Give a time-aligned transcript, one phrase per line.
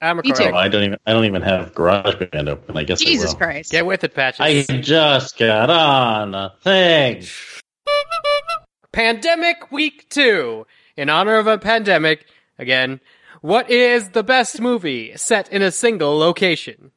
[0.00, 0.44] I'm a Me too.
[0.44, 0.98] Oh, I don't even.
[1.06, 2.76] I don't even have GarageBand open.
[2.76, 3.38] I guess Jesus I will.
[3.38, 3.72] Christ.
[3.72, 4.40] Get with it, Patches.
[4.40, 7.24] I just got on a thing.
[8.92, 10.66] Pandemic Week 2.
[10.96, 12.24] In honor of a pandemic,
[12.58, 13.00] again,
[13.42, 16.90] what is the best movie set in a single location?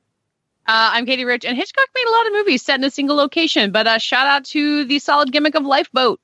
[0.66, 3.18] Uh, I'm Katey Rich, and Hitchcock made a lot of movies set in a single
[3.18, 6.22] location, but uh, shout out to the solid gimmick of Lifeboat.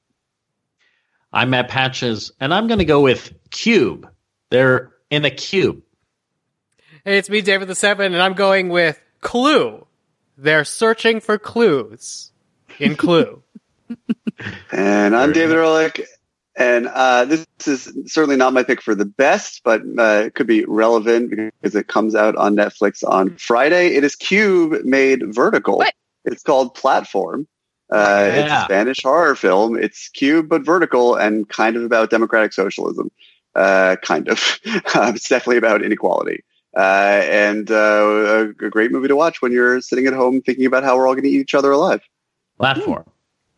[1.34, 4.10] I'm Matt Patches, and I'm going to go with Cube.
[4.52, 5.82] They're in a cube.
[7.06, 9.86] Hey, it's me, David the Seven, and I'm going with Clue.
[10.40, 12.32] They're searching for clues
[12.80, 13.44] in Clue.
[14.72, 16.02] And I'm David Ehrlich,
[16.58, 20.48] and uh, this is certainly not my pick for the best, but uh, it could
[20.48, 23.96] be relevant because it comes out on Netflix on Friday.
[23.96, 25.78] It is Cube made vertical.
[25.78, 25.94] What?
[26.26, 27.48] It's called Platform.
[27.90, 29.78] Uh, It's a Spanish horror film.
[29.78, 33.12] It's Cube but vertical and kind of about democratic socialism.
[33.54, 34.60] Uh, kind of.
[34.94, 36.44] Uh, it's definitely about inequality.
[36.76, 40.66] Uh, and uh, a, a great movie to watch when you're sitting at home thinking
[40.66, 42.02] about how we're all going to eat each other alive.
[42.58, 43.06] Platform.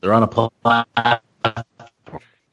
[0.02, 0.86] They're on a platform.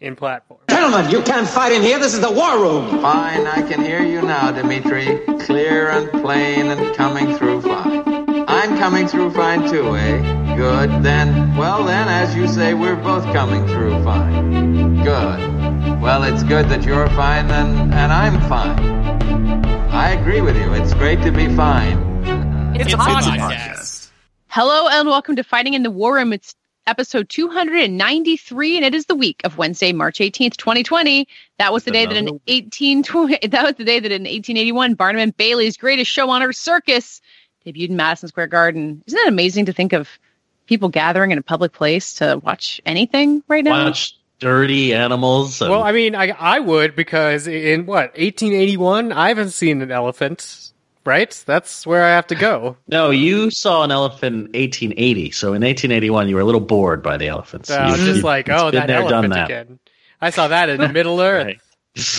[0.01, 0.61] in platform.
[0.69, 1.99] Gentlemen, you can't fight in here.
[1.99, 3.01] This is the war room.
[3.03, 5.19] Fine, I can hear you now, Dimitri.
[5.41, 8.25] Clear and plain and coming through fine.
[8.49, 10.57] I'm coming through fine too, eh?
[10.57, 11.03] Good.
[11.03, 14.97] Then, well then, as you say, we're both coming through fine.
[15.03, 16.01] Good.
[16.01, 19.24] Well, it's good that you're fine and, and I'm fine.
[19.95, 20.73] I agree with you.
[20.75, 21.97] It's great to be fine.
[22.75, 24.11] It's, a podcast.
[24.49, 26.33] Hello, and welcome to Fighting in the War Room.
[26.33, 26.57] It's
[26.89, 31.29] episode 293, and it is the week of Wednesday, March 18th, 2020.
[31.59, 34.95] That was the day that in Another 1820, that was the day that in 1881,
[34.95, 37.21] Barnum and Bailey's Greatest Show on Earth Circus
[37.65, 39.01] debuted in Madison Square Garden.
[39.07, 40.09] Isn't it amazing to think of
[40.67, 43.85] people gathering in a public place to watch anything right now?
[43.85, 45.63] Watch dirty animals.
[45.63, 49.11] and- Well, I mean, I, I would because in what, 1881?
[49.13, 50.71] I haven't seen an elephant,
[51.07, 51.31] right?
[51.47, 52.77] That's where I have to go.
[52.89, 55.31] no, you saw an elephant in 1880.
[55.31, 57.69] So in 1881, you were a little bored by the elephants.
[57.69, 59.45] So I was just you- like, oh, been that there, done elephant that.
[59.47, 59.79] again.
[60.21, 61.47] I saw that in Middle Earth.
[61.47, 61.61] Right.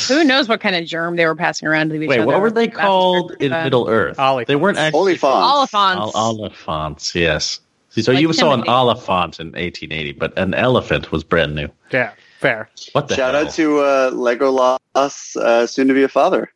[0.08, 2.26] Who knows what kind of germ they were passing around to each Wait, other?
[2.28, 4.18] what were they called in Middle Earth?
[4.18, 4.48] Oliphants.
[4.48, 5.68] They weren't actually Oliphants.
[5.70, 6.12] Oliphants.
[6.16, 7.60] Ol- Oliphants, yes.
[7.96, 8.70] See, So Like you saw an Timothy.
[8.70, 11.70] oliphant in 1880, but an elephant was brand new.
[11.94, 12.70] Yeah, fair.
[12.92, 13.46] What the Shout hell?
[13.48, 16.52] out to uh, Legolas, uh, soon to be a father.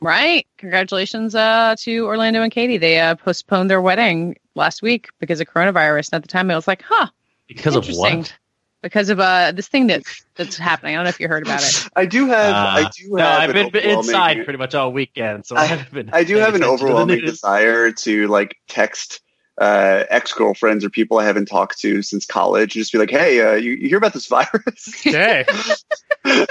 [0.00, 0.46] Right.
[0.58, 2.76] Congratulations uh, to Orlando and Katy.
[2.76, 6.10] They uh, postponed their wedding last week because of coronavirus.
[6.12, 7.08] And at the time, I was like, huh,
[7.48, 8.32] because of what?
[8.80, 10.94] because of uh, this thing that's that's happening.
[10.94, 11.88] I don't know if you heard about it.
[11.96, 12.54] I do have.
[12.54, 13.40] Uh, I do no, have.
[13.40, 16.10] I've an been overwhelming- inside pretty much all weekend, so I, I- haven't been.
[16.12, 19.20] I do have an attention to the overwhelming desire to like text
[19.60, 23.10] uh, ex girlfriends or people I haven't talked to since college and just be like,
[23.10, 25.44] "Hey, uh, you, you hear about this virus?" Okay.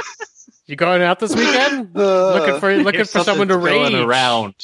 [0.66, 1.96] you going out this weekend?
[1.96, 4.06] Uh, looking for looking for someone to going rage.
[4.06, 4.56] around.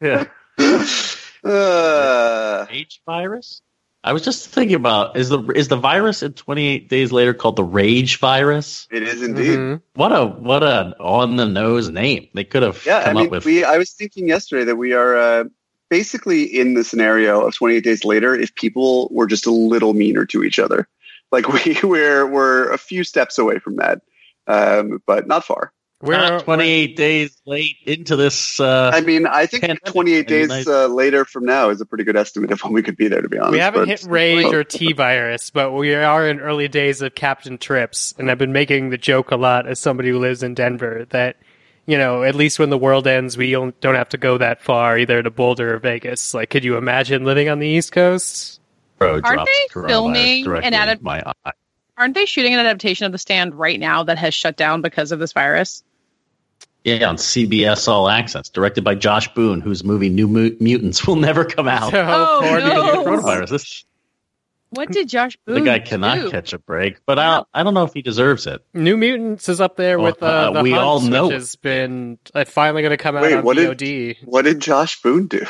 [0.00, 0.24] Yeah,
[1.44, 3.62] uh, rage virus.
[4.02, 7.56] I was just thinking about is the is the virus in 28 days later called
[7.56, 8.88] the rage virus?
[8.90, 9.58] it is indeed.
[9.58, 9.82] Mhm.
[9.94, 12.28] What a what a on the nose name.
[12.32, 13.44] They could have Yeah, I mean, up with.
[13.44, 13.62] we.
[13.62, 15.44] I was thinking yesterday that we are uh,
[15.90, 20.24] basically in the scenario of 28 days later if people were just a little meaner
[20.26, 20.88] to each other.
[21.32, 24.02] Like we we're we're a few steps away from that,
[24.48, 25.72] um, but not far.
[26.02, 28.58] We're not 28 days late into this.
[28.58, 29.84] Uh, I mean, I think Pandemic.
[29.84, 32.60] 28 I mean, days I- uh, later from now is a pretty good estimate of
[32.64, 33.22] when we could be there.
[33.22, 36.40] To be honest, we haven't but- hit rage or T virus, but we are in
[36.40, 40.08] early days of Captain Trips, and I've been making the joke a lot as somebody
[40.08, 41.36] who lives in Denver that
[41.90, 44.62] you know at least when the world ends, we don't don't have to go that
[44.62, 46.34] far either to Boulder or Vegas.
[46.34, 48.60] Like, could you imagine living on the East Coast?
[48.98, 51.52] bro Aren't drops they uh, filming directly an adap- my eye.
[51.96, 55.12] Aren't they shooting an adaptation of The Stand right now that has shut down because
[55.12, 55.82] of this virus?
[56.84, 61.16] Yeah, on CBS All Access, directed by Josh Boone, whose movie New Mu- Mutants will
[61.28, 61.90] never come out.
[61.92, 63.04] So, Oh, oh no.
[63.04, 63.50] Coronavirus.
[63.50, 63.84] This,
[64.70, 65.60] What did Josh Boone do?
[65.64, 66.30] the guy cannot do?
[66.30, 68.64] catch a break, but I don't, I don't know if he deserves it.
[68.72, 71.56] New Mutants is up there with uh, uh, the we Hunts, all know which has
[71.56, 75.26] been uh, finally going to come out Wait, on what did- What did Josh Boone
[75.26, 75.44] do?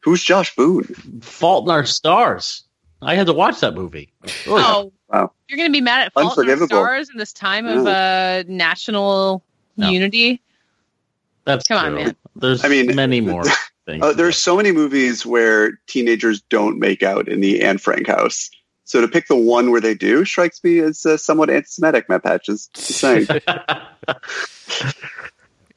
[0.00, 0.84] Who's Josh Boone?
[1.22, 2.64] Fault in Our Stars.
[3.00, 4.12] I had to watch that movie.
[4.46, 5.32] Oh, Wow.
[5.48, 8.42] you're going to be mad at Fault in Our Stars in this time of uh,
[8.48, 9.44] national
[9.76, 9.88] No.
[9.90, 10.40] unity?
[11.44, 12.16] That's Come on, man.
[12.36, 13.42] There's I mean, many more
[13.92, 14.02] things.
[14.04, 18.50] Uh, there's so many movies where teenagers don't make out in the Anne Frank house.
[18.84, 22.08] So to pick the one where they do strikes me as uh, somewhat anti-Semitic.
[22.08, 23.26] Matt Patches, just saying.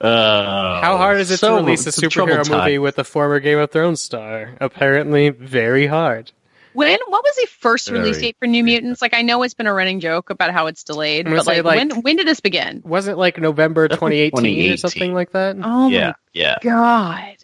[0.01, 2.57] Uh, How hard is it so- to release a superhero time.
[2.59, 4.55] movie with a former Game of Thrones star?
[4.59, 6.31] Apparently, very hard.
[6.73, 9.01] When what was the first Very release date for New Mutants?
[9.01, 11.63] Like I know it's been a running joke about how it's delayed, but say, like,
[11.63, 12.81] like- when when did this begin?
[12.83, 15.55] Wasn't it like November Definitely 2018, or something like that?
[15.63, 16.57] Oh Yeah, my yeah.
[16.61, 17.37] god!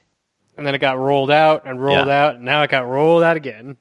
[0.57, 2.27] And then it got rolled out and rolled Yeah.
[2.27, 3.77] out, and now it got rolled out again.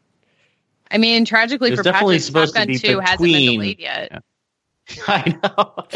[0.90, 3.52] I mean, tragically It for definitely Patrick, Top supposed to Gun be 2 hasn't been
[3.52, 4.22] delayed yet.
[5.06, 5.86] I know.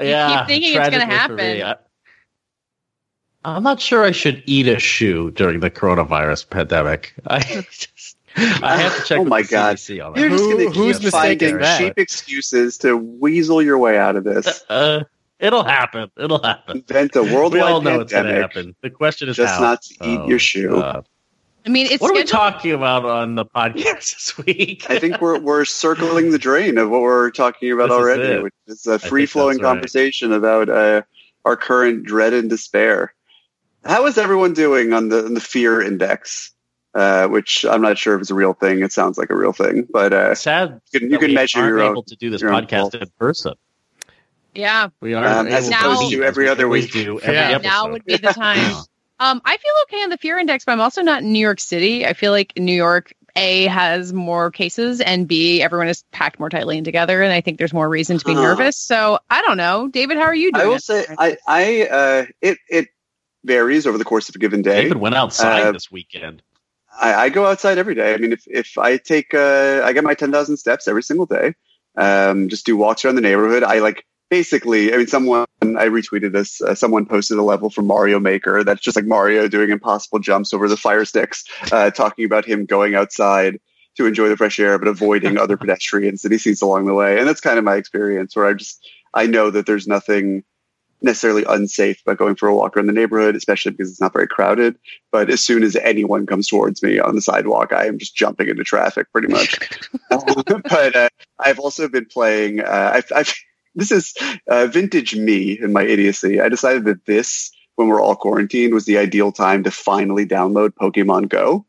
[0.00, 1.58] yeah, thinking it's gonna tragically for me.
[1.58, 1.84] happen.
[3.44, 7.14] I, am not sure I should eat a shoe during the coronavirus pandemic.
[7.26, 7.40] I
[7.70, 9.18] just, I have to check.
[9.18, 9.76] Oh my God.
[9.76, 10.20] CDC on that.
[10.20, 11.78] You're just going to who's keep finding that?
[11.78, 14.64] cheap excuses to weasel your way out of this.
[14.68, 15.02] Uh,
[15.40, 16.10] it'll happen.
[16.16, 16.78] It'll happen.
[16.88, 18.74] Invent a We all know it's going to happen.
[18.82, 19.60] The question is just how.
[19.60, 20.70] not to eat Oh, your shoe.
[20.70, 21.06] God.
[21.66, 24.86] I mean, it's What are we talking about on the podcast this week?
[24.90, 28.42] I think we're we're circling the drain of what we're talking about This already, it.
[28.42, 29.74] which is a free flowing that's right.
[29.74, 31.02] conversation about uh,
[31.44, 33.12] our current dread and despair.
[33.84, 36.52] How is everyone doing on the on the fear index?
[36.94, 38.82] Uh, which I'm not sure if it's a real thing.
[38.82, 40.80] It sounds like a real thing, but uh, sad.
[40.92, 41.90] you can, you that can we measure aren't your own.
[41.92, 43.52] able to do this podcast in person.
[44.58, 46.92] Yeah, We are Um, as able opposed meet, to every other always week.
[46.92, 47.50] Do every Yeah.
[47.50, 47.62] episode.
[47.68, 48.84] now would be the time.
[49.20, 51.60] Um, I feel okay on the fear index, but I'm also not in New York
[51.60, 52.06] City.
[52.06, 56.50] I feel like New York A has more cases, and B everyone is packed more
[56.50, 58.42] tightly in together, and I think there's more reason to be Huh.
[58.42, 58.76] nervous.
[58.76, 60.16] So I don't know, David.
[60.18, 60.66] How are you doing?
[60.66, 62.88] I will say, I, I, uh, it, it
[63.44, 64.82] varies over the course of a given day.
[64.82, 66.42] David went outside Uh, this weekend.
[67.00, 68.14] I, I go outside every day.
[68.14, 71.54] I mean, if, if I take, uh, I get my 10,000 steps every single day.
[71.96, 73.62] Um, just do walks around the neighborhood.
[73.64, 77.86] I like basically, I mean, someone, I retweeted this, uh, someone posted a level from
[77.86, 82.24] Mario Maker that's just like Mario doing impossible jumps over the fire sticks, uh, talking
[82.24, 83.58] about him going outside
[83.96, 87.18] to enjoy the fresh air, but avoiding other pedestrians that he sees along the way.
[87.18, 90.44] And that's kind of my experience where I just, I know that there's nothing
[91.00, 94.26] necessarily unsafe about going for a walk around the neighborhood, especially because it's not very
[94.26, 94.76] crowded.
[95.12, 98.48] But as soon as anyone comes towards me on the sidewalk, I am just jumping
[98.48, 99.58] into traffic pretty much.
[100.10, 101.08] but uh,
[101.38, 102.60] I've also been playing.
[102.60, 103.32] Uh, I've, I've
[103.78, 104.14] this is
[104.48, 106.40] uh, vintage me and my idiocy.
[106.40, 110.70] I decided that this, when we're all quarantined, was the ideal time to finally download
[110.70, 111.64] Pokemon Go.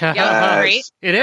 [0.00, 0.84] Yeah, Uh, right.
[1.02, 1.14] It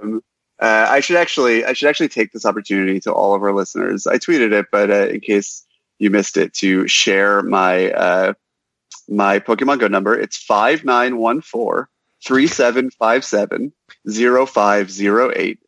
[0.00, 0.22] Um,
[0.60, 4.06] uh, I should actually, I should actually take this opportunity to all of our listeners.
[4.06, 5.64] I tweeted it, but uh, in case
[5.98, 8.34] you missed it, to share my uh,
[9.08, 10.18] my Pokemon Go number.
[10.18, 11.88] It's five nine one four
[12.24, 13.72] three seven five seven
[14.08, 15.58] zero five zero eight.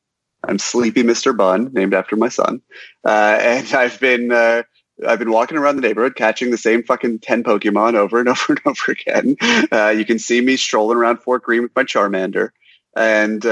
[0.48, 1.36] I'm Sleepy Mr.
[1.36, 2.60] Bun, named after my son,
[3.04, 4.62] uh, and I've been uh,
[5.06, 8.44] I've been walking around the neighborhood catching the same fucking ten Pokemon over and over
[8.50, 9.36] and over again.
[9.72, 12.50] Uh, you can see me strolling around Fort Greene with my Charmander.
[12.96, 13.48] And uh,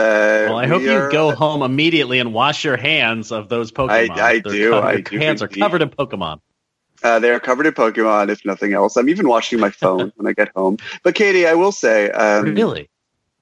[0.46, 3.72] Well, I hope we you are- go home immediately and wash your hands of those
[3.72, 4.10] Pokemon.
[4.12, 6.40] I They're do, covered- I your do hands are covered in Pokemon.
[7.02, 8.96] Uh, they are covered in Pokemon, if nothing else.
[8.96, 10.76] I'm even watching my phone when I get home.
[11.02, 12.88] But Katey, I will say, um, really?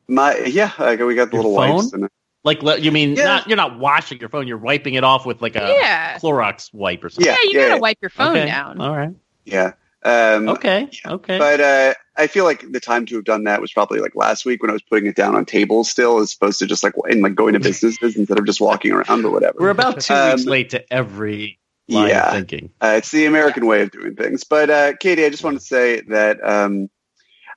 [0.08, 1.76] my yeah, I, we got the Your little phone?
[1.76, 1.92] wipes.
[1.92, 2.08] And,
[2.42, 3.24] Like you mean Yeah.
[3.24, 3.48] not?
[3.48, 4.46] You're not washing your phone.
[4.48, 7.26] You're wiping it off with like a yeah, Clorox wipe or something.
[7.30, 7.50] Yeah, yeah.
[7.50, 7.80] You yeah, gotta yeah.
[7.80, 8.46] wipe your phone okay.
[8.46, 8.80] down.
[8.80, 9.14] All right.
[9.44, 9.72] yeah.
[10.02, 10.88] Um, Okay.
[11.06, 11.38] Okay.
[11.38, 14.46] But uh, I feel like the time to have done that was probably like last
[14.46, 16.94] week when I was putting it down on tables still, as opposed to just like
[17.10, 19.56] in like going to businesses instead of just walking around or whatever.
[19.60, 21.58] We're about two Um, weeks late to every
[21.88, 22.28] line yeah.
[22.28, 22.70] of thinking.
[22.80, 24.44] Uh, it's the American way of doing things.
[24.44, 26.88] But uh, Katey, I just want to say that, um,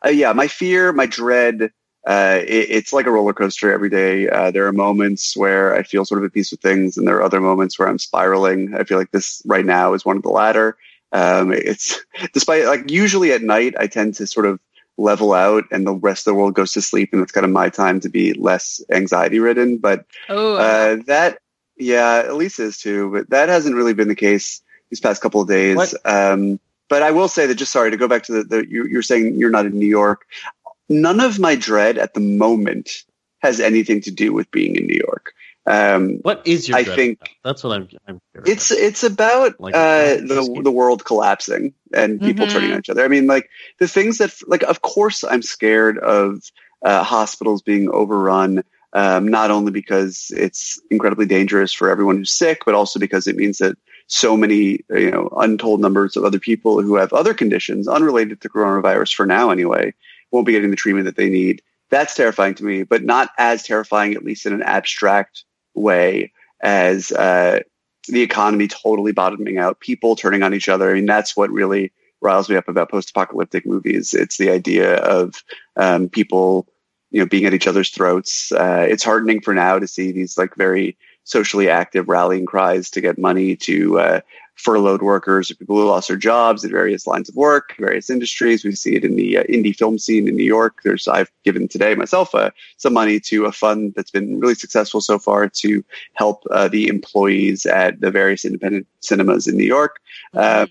[0.06, 1.72] uh, yeah, my fear, my dread,
[2.06, 4.28] uh, it, it's like a roller coaster every day.
[4.28, 7.18] Uh, there are moments where I feel sort of at peace with things, and there
[7.18, 8.76] are other moments where I'm spiraling.
[8.76, 10.78] I feel like this right now is one of the latter.
[11.14, 12.04] Um, it's
[12.34, 14.60] despite like usually at night, I tend to sort of
[14.98, 17.52] level out, and the rest of the world goes to sleep, and it's kind of
[17.52, 19.78] my time to be less anxiety ridden.
[19.78, 21.40] But Oh, uh, that,
[21.78, 25.48] yeah, Elisa is too, but that hasn't really been the case these past couple of
[25.48, 25.78] days.
[26.04, 28.86] Um, but I will say that just sorry to go back to the, the you,
[28.86, 30.28] you're saying you're not in New York.
[30.90, 32.90] None of my dread at the moment
[33.42, 35.34] has anything to do with being in New York.
[35.66, 36.78] Um, What is your?
[36.78, 37.30] I dread think- about?
[37.44, 37.88] that's what I'm.
[38.08, 42.52] I'm curious it's it's about Like, uh, uh, the the world collapsing and people Mhm.
[42.52, 43.04] turning on each other.
[43.04, 43.50] I mean, like
[43.80, 46.40] the things that like of course I'm scared of
[46.86, 48.64] uh, hospitals being overrun.
[48.96, 53.36] Um, not only because it's incredibly dangerous for everyone who's sick, but also because it
[53.36, 53.76] means that
[54.08, 58.50] so many you know untold numbers of other people who have other conditions unrelated to
[58.50, 59.94] coronavirus for now anyway
[60.34, 61.62] won't be getting the treatment that they need.
[61.90, 67.12] That's terrifying to me, but not as terrifying, at least in an abstract way, as
[67.12, 67.60] uh,
[68.08, 70.90] the economy totally bottoming out, people turning on each other.
[70.90, 74.14] I mean, that's what really riles me up about post-apocalyptic movies.
[74.14, 75.44] It's the idea of
[75.76, 76.68] um, people,
[77.12, 78.52] you know, being at each other's throats.
[78.52, 83.02] Uh, it's heartening for now to see these like very socially active rallying cries to
[83.02, 84.20] get money to uh,
[84.56, 88.64] furloughed workers or people who lost their jobs in various lines of work, various industries.
[88.64, 90.82] We see it in the uh, indie film scene in New York.
[90.84, 95.02] There's I've given today myself uh, some money to a fund that's been really successful
[95.02, 95.84] so far to
[96.14, 100.00] help uh, the employees at the various independent cinemas in New York.
[100.34, 100.68] Uh,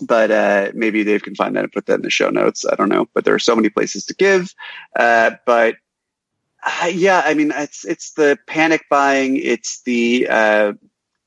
[0.00, 2.64] but uh, maybe Dave can find that and put that in the show notes.
[2.70, 4.54] I don't know, but there are so many places to give.
[4.96, 5.76] Uh, but
[6.64, 10.72] uh, yeah, I mean, it's it's the panic buying, it's the uh,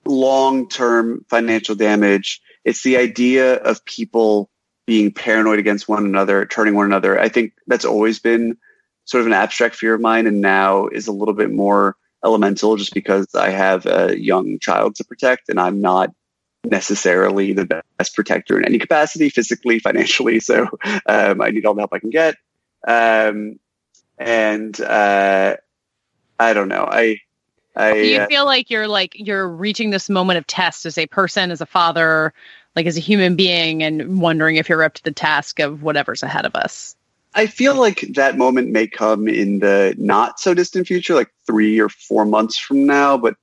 [0.07, 4.49] long term financial damage, it's the idea of people
[4.85, 7.19] being paranoid against one another, turning one another.
[7.19, 8.57] I think that's always been
[9.05, 12.75] sort of an abstract fear of mine, and now is a little bit more elemental,
[12.77, 16.11] just because I have a young child to protect, and I'm not
[16.65, 20.39] necessarily the best protector in any capacity, physically, financially.
[20.39, 20.67] So
[21.05, 22.35] um, I need all the help I can get.
[22.87, 23.59] Um,
[24.17, 25.57] and uh,
[26.39, 26.87] I don't know.
[26.89, 27.19] I,
[27.77, 30.97] I Do you uh, feel like you're like you're reaching this moment of test as
[30.97, 32.33] a person, as a father,
[32.75, 36.23] like as a human being, and wondering if you're up to the task of whatever's
[36.23, 36.95] ahead of us?
[37.35, 41.79] I feel like that moment may come in the not so distant future, like three
[41.79, 43.15] or four months from now.
[43.15, 43.35] But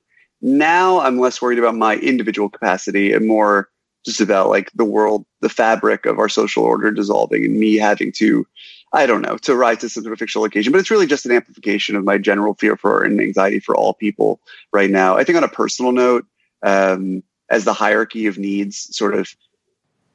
[0.42, 3.68] now I'm less worried about my individual capacity and more
[4.04, 8.12] just about like the world, the fabric of our social order dissolving and me having
[8.12, 8.46] to,
[8.92, 10.72] I don't know, to rise to some sort of fictional occasion.
[10.72, 13.94] But it's really just an amplification of my general fear for and anxiety for all
[13.94, 14.40] people
[14.72, 15.16] right now.
[15.16, 16.26] I think on a personal note,
[16.62, 19.34] um, as the hierarchy of needs sort of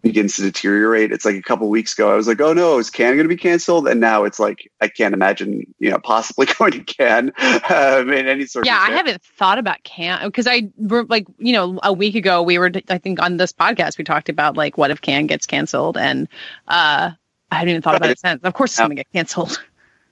[0.01, 1.11] begins to deteriorate.
[1.11, 3.35] It's like a couple weeks ago, I was like, "Oh no, is Cannes going to
[3.35, 7.31] be canceled?" And now it's like I can't imagine, you know, possibly going to Cannes
[7.69, 8.65] um, in any sort.
[8.65, 12.15] Yeah, of I haven't thought about Cannes because I re- like you know a week
[12.15, 15.27] ago we were I think on this podcast we talked about like what if Cannes
[15.27, 16.27] gets canceled and
[16.67, 17.11] uh
[17.51, 18.43] I haven't even thought about it since.
[18.43, 19.59] Of course it's going to get canceled.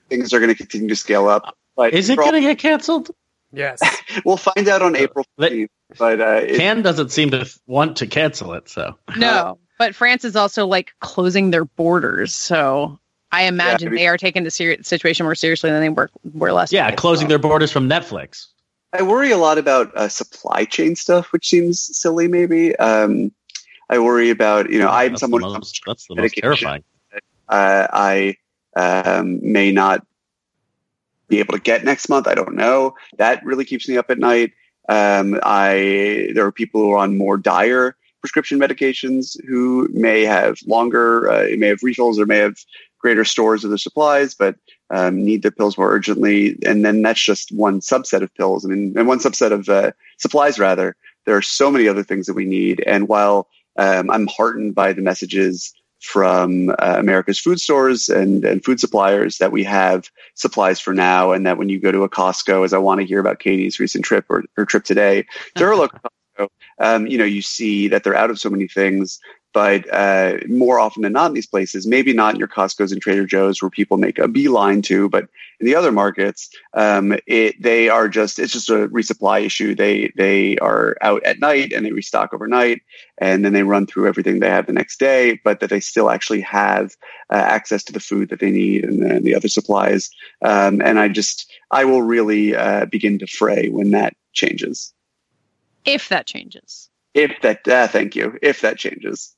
[0.08, 1.56] Things are going to continue to scale up.
[1.76, 3.10] But Is it going to get canceled?
[3.52, 3.80] Yes.
[4.24, 5.68] We'll find out on April Let- 15th.
[5.98, 10.24] But uh, it, Cannes doesn't seem to want to cancel it, so No, but France
[10.24, 12.98] is also like closing their borders, so
[13.32, 16.10] I imagine I mean- they are taking the seri- situation more seriously than they were
[16.34, 16.72] were last.
[16.72, 16.96] yeah, week.
[16.96, 18.46] closing their borders from Netflix.
[18.92, 22.26] I worry a lot about uh, supply chain stuff, which seems silly.
[22.26, 23.30] Maybe um,
[23.90, 26.84] I worry about you know I'm someone the who most, that's the most terrifying.
[27.48, 28.36] uh, I
[28.76, 30.06] um, may not
[31.28, 32.26] be able to get next month.
[32.26, 32.94] I don't know.
[33.18, 34.52] That really keeps me up at night.
[34.88, 40.58] Um, I there are people who are on more dire prescription medications who may have
[40.66, 42.56] longer, uh, may have refills or may have
[42.98, 44.56] greater stores of their supplies, but
[44.90, 46.58] um, need the pills more urgently.
[46.66, 48.64] And then that's just one subset of pills.
[48.64, 50.96] I mean, and one subset of uh, supplies rather.
[51.26, 52.82] There are so many other things that we need.
[52.86, 58.64] And while um, I'm heartened by the messages from uh, America's food stores and, and
[58.64, 62.08] food suppliers that we have supplies for now, and that when you go to a
[62.08, 65.64] Costco, as I want to hear about Katey's recent trip or her trip today to
[65.64, 65.98] her local
[66.78, 69.18] Um, you know, you see that they're out of so many things.
[69.54, 73.00] But uh, more often than not in these places, maybe not in your Costco's and
[73.00, 75.26] Trader Joe's where people make a beeline to, but
[75.58, 79.74] in the other markets, um, it, they are just it's just a resupply issue.
[79.74, 82.82] They they are out at night and they restock overnight,
[83.16, 86.10] and then they run through everything they have the next day, but that they still
[86.10, 86.94] actually have
[87.32, 90.10] uh, access to the food that they need and then the other supplies.
[90.42, 94.92] Um, and I just I will really uh, begin to fray when that changes.
[95.84, 96.88] If that changes.
[97.14, 98.38] If that, uh, thank you.
[98.42, 99.34] If that changes.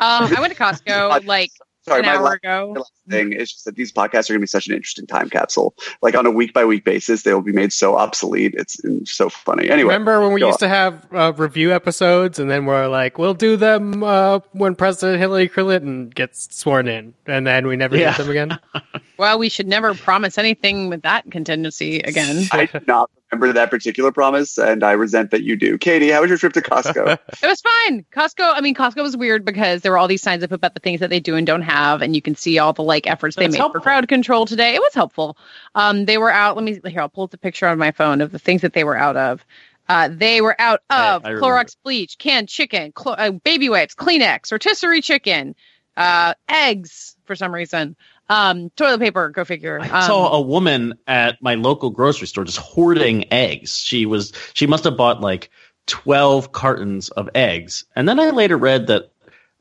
[0.00, 1.50] Um, I went to Costco like
[1.82, 2.72] Sorry, an my hour last, ago.
[2.74, 5.06] my last thing is just that these podcasts are going to be such an interesting
[5.06, 5.74] time capsule.
[6.02, 8.54] Like on a week by week basis, they will be made so obsolete.
[8.54, 9.70] It's, it's so funny.
[9.70, 13.16] Anyway, Remember when we go used to have uh, review episodes, and then we're like,
[13.16, 17.96] we'll do them uh, when President Hillary Clinton gets sworn in, and then we never
[17.96, 18.14] Yeah.
[18.14, 18.58] did them again.
[19.16, 22.46] Well, we should never promise anything with that contingency again.
[22.52, 25.78] I do not remember that particular promise, and I resent that you do.
[25.78, 27.18] Katey, how was your trip to Costco?
[27.42, 28.04] It was fine.
[28.12, 30.80] Costco, I mean, Costco was weird because there were all these signs up about the
[30.80, 33.36] things that they do and don't have, and you can see all the like efforts
[33.36, 33.80] they made helpful.
[33.80, 34.74] for crowd control today.
[34.74, 35.36] It was helpful.
[35.74, 36.56] Um, they were out.
[36.56, 37.00] Let me here.
[37.00, 39.16] I'll pull up the picture on my phone of the things that they were out
[39.16, 39.44] of.
[39.88, 41.40] Uh, they were out of I remember.
[41.40, 45.54] Clorox bleach, canned chicken, clo- uh, baby wipes, Kleenex, rotisserie chicken,
[45.96, 47.96] uh, eggs for some reason,
[48.30, 49.28] um, toilet paper.
[49.28, 49.80] Go figure.
[49.80, 53.76] I Um, saw a woman at my local grocery store just hoarding eggs.
[53.76, 55.50] She was she must have bought like
[55.86, 57.84] 12 cartons of eggs.
[57.96, 59.10] And then I later read that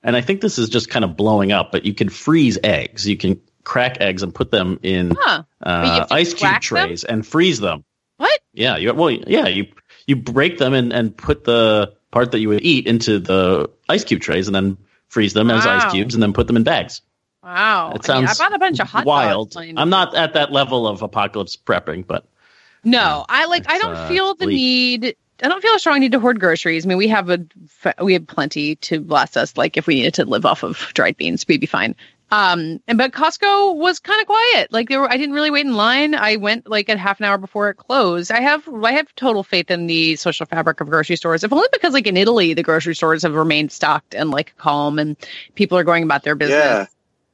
[0.04, 3.06] and I think this is just kind of blowing up, but you can freeze eggs.
[3.08, 5.44] You can crack eggs and put them in huh?
[5.62, 6.88] uh, ice cube crack them?
[6.88, 7.84] trays and freeze them.
[8.18, 8.40] What?
[8.54, 9.68] Yeah, you well yeah, you
[10.08, 14.04] you break them and, and put the part that you would eat into the ice
[14.04, 17.02] cube trays and then freeze them as ice cubes and then put them in bags.
[17.50, 17.94] Wow.
[17.96, 19.48] It I, mean, I bought a bunch of hot wild.
[19.48, 19.56] dogs.
[19.56, 22.26] playing- I'm not at that level of apocalypse prepping, but
[22.84, 23.66] No, I like.
[23.68, 24.56] I don't uh, feel the bleak.
[24.56, 25.16] need.
[25.42, 26.86] I don't feel a strong need to hoard groceries.
[26.86, 27.40] I mean, we have a
[28.02, 29.58] we have plenty to last us.
[29.58, 31.96] Like if we needed to live off of dried beans, we'd be fine.
[32.32, 34.72] Um, and but Costco was kind of quiet.
[34.72, 36.14] Like there were, I didn't really wait in line.
[36.14, 38.32] I went like a half an hour before it closed.
[38.32, 41.44] I have, I have total faith in the social fabric of grocery stores.
[41.44, 45.00] If only because like in Italy, the grocery stores have remained stocked and like calm,
[45.00, 45.18] and
[45.56, 46.60] people are going about their business.
[46.60, 46.86] Yeah.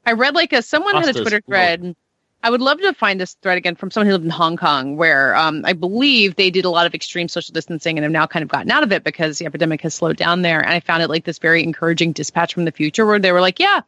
[0.06, 1.52] I read like a someone had a Pasta's Twitter cool.
[1.52, 1.96] thread.
[2.44, 4.98] I would love to find this thread again from someone who lived in Hong Kong,
[4.98, 8.28] where um, I believe they did a lot of extreme social distancing and have now
[8.28, 10.60] kind of gotten out of it because the epidemic has slowed down there.
[10.60, 13.42] And I found it like this very encouraging dispatch from the future where they were
[13.42, 13.82] like, "Yeah,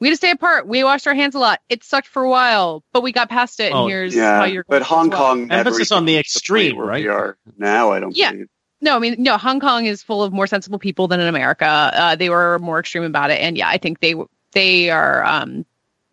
[0.00, 0.66] we had to stay apart.
[0.66, 1.60] We washed our hands a lot.
[1.70, 3.72] It sucked for a while, but we got past it.
[3.72, 6.18] Oh, and here's Yeah, how you're." but going as Hong well." Kong Emphasis on the
[6.18, 7.04] extreme, where right?
[7.04, 7.92] We are now.
[7.92, 8.32] I don't Yeah.
[8.32, 8.48] believe.
[8.82, 9.38] No, I mean, no.
[9.38, 11.64] Hong Kong is full of more sensible people than in America.
[11.64, 14.14] Uh, they were more extreme about it, and yeah, I think they
[14.54, 15.24] they are.
[15.24, 15.64] Um,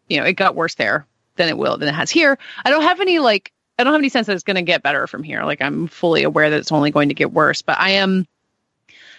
[0.08, 1.06] you know, it got worse there
[1.38, 2.38] than it will than it has here.
[2.66, 3.52] I don't have any like.
[3.80, 5.44] I don't have any sense that it's going to get better from here.
[5.44, 8.28] Like I'm fully aware that it's only going to get worse, but I am.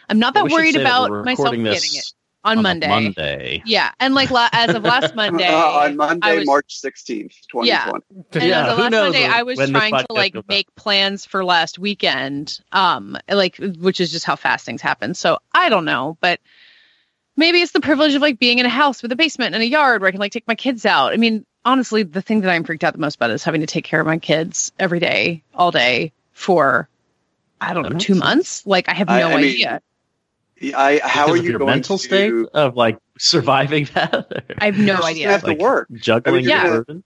[0.08, 2.12] I'm not that worried say that about myself getting it
[2.44, 2.88] on, a Monday.
[2.88, 3.62] Monday.
[3.64, 7.68] Yeah, and like la- as of last Monday, Uh, on Monday, was- March sixteenth, twenty
[7.68, 7.90] Yeah.
[8.34, 10.48] And Yeah, as of who last knows Monday, I was trying to like goes out.
[10.48, 15.14] make plans for last weekend, um, like which is just how fast things happen.
[15.14, 16.40] So I don't know, but
[17.36, 19.66] maybe it's the privilege of like being in a house with a basement and a
[19.66, 21.12] yard where I can like take my kids out.
[21.12, 23.66] I mean, honestly, the thing that I'm freaked out the most about is having to
[23.66, 26.88] take care of my kids every day, all day for
[27.60, 28.66] I don't know, two months.
[28.66, 29.80] Like I have no I- I mean, idea.
[30.76, 34.44] I, how Because are you your going mental to, state of like surviving that?
[34.60, 35.24] I have no idea.
[35.24, 35.88] gonna have Like, to work.
[35.92, 36.68] Juggling Yeah.
[36.68, 37.02] burden.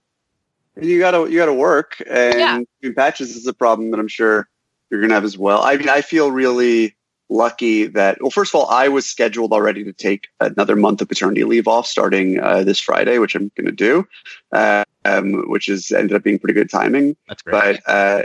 [0.79, 2.91] You gotta you gotta work, and Yeah.
[2.95, 4.47] patches is a problem that I'm sure
[4.91, 5.63] you're gonna have as well.
[5.63, 6.95] I mean, I feel really
[7.29, 11.09] lucky that well, first of all, I was scheduled already to take another month of
[11.09, 14.07] paternity leave off starting uh, this Friday, which I'm gonna do,
[14.51, 17.15] uh, um, which is ended up being pretty good timing.
[17.27, 17.79] That's great.
[17.85, 18.23] But uh,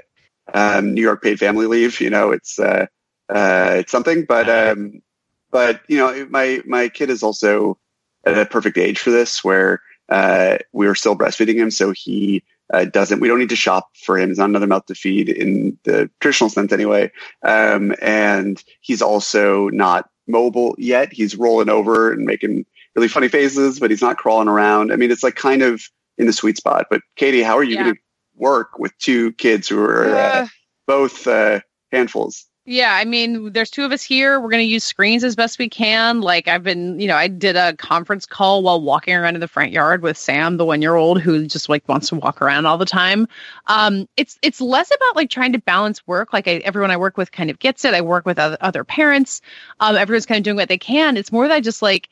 [0.55, 2.87] um, New York paid family leave, you know, it's uh,
[3.29, 4.25] uh, it's something.
[4.25, 5.03] But um,
[5.51, 7.79] but you know, my my kid is also
[8.25, 12.43] at a perfect age for this, where uh, we are still breastfeeding him, so he
[12.73, 13.21] uh, doesn't.
[13.21, 14.29] We don't need to shop for him.
[14.31, 17.11] He's not another mouth to feed in the traditional sense, anyway.
[17.43, 21.13] Um, and he's also not mobile yet.
[21.13, 22.65] He's rolling over and making
[22.97, 24.93] really funny faces, but he's not crawling around.
[24.93, 25.83] I mean, it's like kind of
[26.19, 26.87] in the sweet spot.
[26.91, 27.83] But Katey, how are you Yeah.
[27.85, 28.01] going to
[28.37, 30.47] work with two kids who are uh, Uh,
[30.87, 32.47] both uh, handfuls?
[32.65, 34.39] Yeah, I mean, there's two of us here.
[34.39, 36.21] We're going to use screens as best we can.
[36.21, 39.49] Like, I've been, you know, I did a conference call while walking around in the
[39.49, 42.67] front yard with Sam, the one year old who just like wants to walk around
[42.67, 43.27] all the time.
[43.67, 46.33] Um, it's it's less about like trying to balance work.
[46.33, 47.95] Like, I, everyone I work with kind of gets it.
[47.95, 49.41] I work with other, other parents.
[49.81, 51.17] Um, everyone's kind of doing what they can.
[51.17, 52.11] It's more that I just like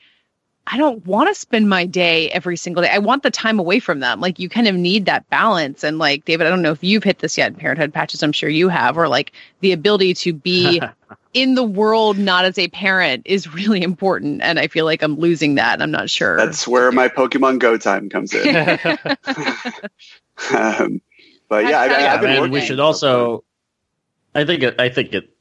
[0.71, 2.89] I don't want to spend my day every single day.
[2.89, 4.21] I want the time away from them.
[4.21, 5.83] Like you kind of need that balance.
[5.83, 8.23] And like David, I don't know if you've hit this yet in parenthood patches.
[8.23, 10.81] I'm sure you have, or like the ability to be
[11.33, 14.41] in the world not as a parent is really important.
[14.41, 15.73] And I feel like I'm losing that.
[15.73, 16.37] And I'm not sure.
[16.37, 18.55] That's where my Pokemon Go time comes in.
[20.55, 21.01] um,
[21.49, 22.53] but yeah, I, I, yeah, I've been working.
[22.53, 23.43] we should also.
[24.33, 25.35] I think it, I think it.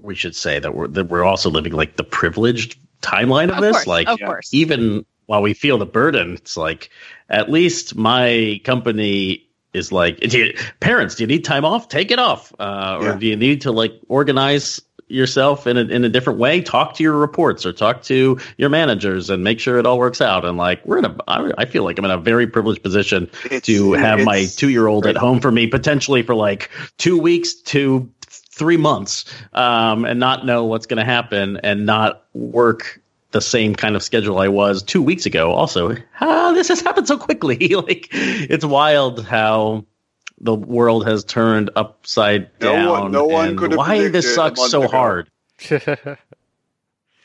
[0.00, 3.60] We should say that we're that we're also living like the privileged timeline of, of
[3.62, 3.72] this.
[3.76, 4.52] course, like of course.
[4.54, 6.90] even while we feel the burden, it's like
[7.28, 11.88] at least my company is like, do you, parents, do you need time off?
[11.88, 13.16] Take it off, uh, or Yeah.
[13.16, 16.60] do you need to like organize yourself in a, in a different way?
[16.60, 20.20] Talk to your reports or talk to your managers and make sure it all works
[20.20, 20.44] out.
[20.44, 23.30] And like we're in a, I, I feel like I'm in a very privileged position
[23.46, 27.18] It's- to have my two year old at home for me potentially for like two
[27.18, 28.10] weeks to
[28.52, 33.74] three months um, and not know what's going to happen and not work the same
[33.74, 35.52] kind of schedule I was two weeks ago.
[35.52, 37.56] Also, ah, this has happened so quickly.
[37.74, 39.86] like it's wild how
[40.38, 42.88] the world has turned upside No down.
[42.88, 44.90] one- no one could why this sucks so ago.
[44.90, 45.30] hard.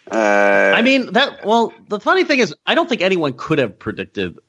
[0.09, 1.45] Uh, I mean that.
[1.45, 4.39] Well, the funny thing is, I don't think anyone could have predicted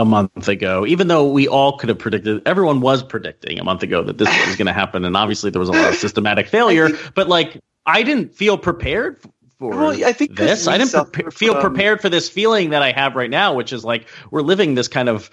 [0.00, 0.86] a month ago.
[0.86, 4.28] Even though we all could have predicted, everyone was predicting a month ago that this
[4.46, 6.90] was going to happen, and obviously there was a lot of systematic failure.
[7.14, 9.20] But like, I didn't feel prepared
[9.58, 10.66] for Well, I think this.
[10.66, 13.72] I didn't prepa- feel from- prepared for this feeling that I have right now, which
[13.72, 15.30] is like we're living this kind of.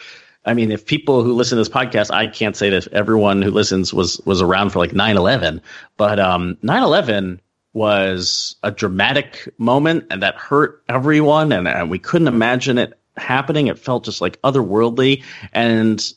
[0.47, 3.49] I mean, if people who listen to this podcast, I can't say that everyone who
[3.49, 5.61] listens was was around for like 9-11,
[5.97, 7.39] but um, 9-11
[7.73, 13.67] was a dramatic moment and that hurt everyone and, and we couldn't imagine it happening.
[13.67, 15.23] It felt just like otherworldly
[15.53, 16.13] and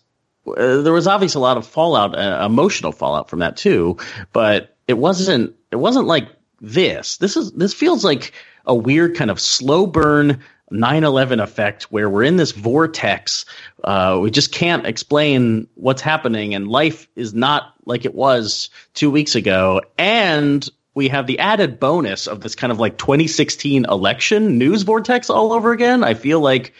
[0.57, 3.97] uh, there was obviously a lot of fallout, uh, emotional fallout from that too,
[4.33, 6.29] but it wasn't, it wasn't like
[6.61, 7.19] this.
[7.19, 8.33] This is, this feels like
[8.67, 10.41] a weird kind of slow burn
[10.73, 13.45] 9-11 effect where we're in this vortex.
[13.85, 19.11] Uh, we just can't explain what's happening and life is not like it was two
[19.11, 19.81] weeks ago.
[19.97, 25.31] And we have the added bonus of this kind of like 2016 election news vortex
[25.31, 26.03] all over again.
[26.03, 26.75] I feel like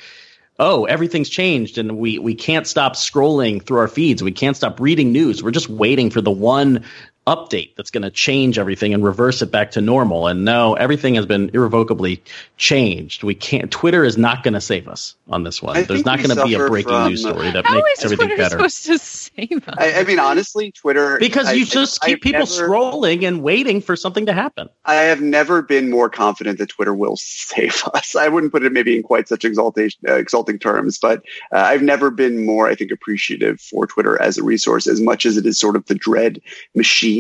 [0.59, 4.25] oh, everything's changed and we, we can't stop scrolling through our feeds.
[4.25, 5.41] We can't stop reading news.
[5.41, 6.85] We're just waiting for the one
[7.29, 10.27] update that's going to change everything and reverse it back to normal.
[10.27, 12.23] And no, everything has been irrevocably
[12.57, 13.23] changed.
[13.23, 13.71] We can't.
[13.71, 15.77] Twitter is not going to save us on this one.
[15.77, 18.05] I There's not going to be a breaking from- news story that How makes is
[18.07, 18.57] everything Twitter better.
[18.57, 19.75] supposed to save us?
[19.79, 23.27] I, I mean, honestly, Twitter Because I- you I- just keep I've people never- scrolling
[23.29, 24.69] and waiting for something to happen.
[24.87, 28.17] I have never been more confident that Twitter will save us.
[28.17, 31.83] I wouldn't put it maybe in quite such exaltation, uh, exalting terms, but uh, I've
[31.83, 34.87] never been more, I think, appreciative for Twitter as a resource.
[34.87, 36.41] As much as it is sort of the dread
[36.75, 37.18] machine,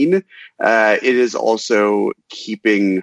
[0.61, 3.02] uh, it is also keeping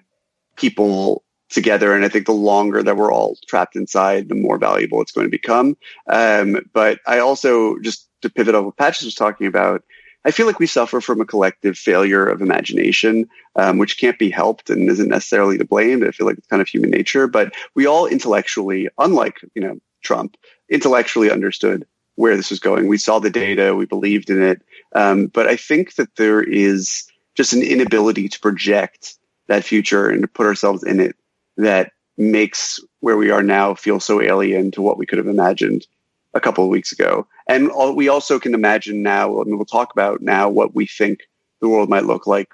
[0.56, 1.94] people together.
[1.94, 5.28] And I think the longer that we're all trapped inside, the more valuable it's going
[5.28, 5.78] to become.
[6.08, 9.84] Um, but I also, just to pivot on what Patches was talking about,
[10.26, 14.30] I feel like we suffer from a collective failure of imagination um, which can't be
[14.30, 16.04] helped and isn't necessarily to blame.
[16.04, 19.78] I feel like it's kind of human nature, but we all intellectually, unlike you know
[20.02, 20.36] Trump,
[20.70, 22.88] intellectually understood where this was going.
[22.88, 24.62] We saw the data, we believed in it,
[24.94, 29.16] um, but I think that there is just an inability to project
[29.48, 31.16] that future and to put ourselves in it
[31.58, 35.86] that makes where we are now feel so alien to what we could have imagined
[36.34, 37.28] a couple of weeks ago.
[37.48, 41.22] And all, we also can imagine now, and we'll talk about now what we think
[41.62, 42.50] the world might look like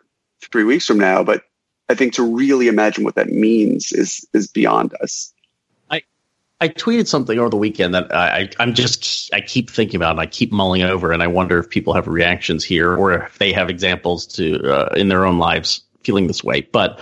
[0.52, 1.24] three weeks from now.
[1.24, 1.44] But
[1.90, 5.31] I think to really imagine what that means is is beyond us.
[6.62, 10.20] I tweeted something over the weekend that I, I'm just I keep thinking about and
[10.20, 13.52] I keep mulling over, and I wonder if people have reactions here or if they
[13.52, 16.62] have examples to uh, in their own lives feeling this way.
[16.62, 17.02] But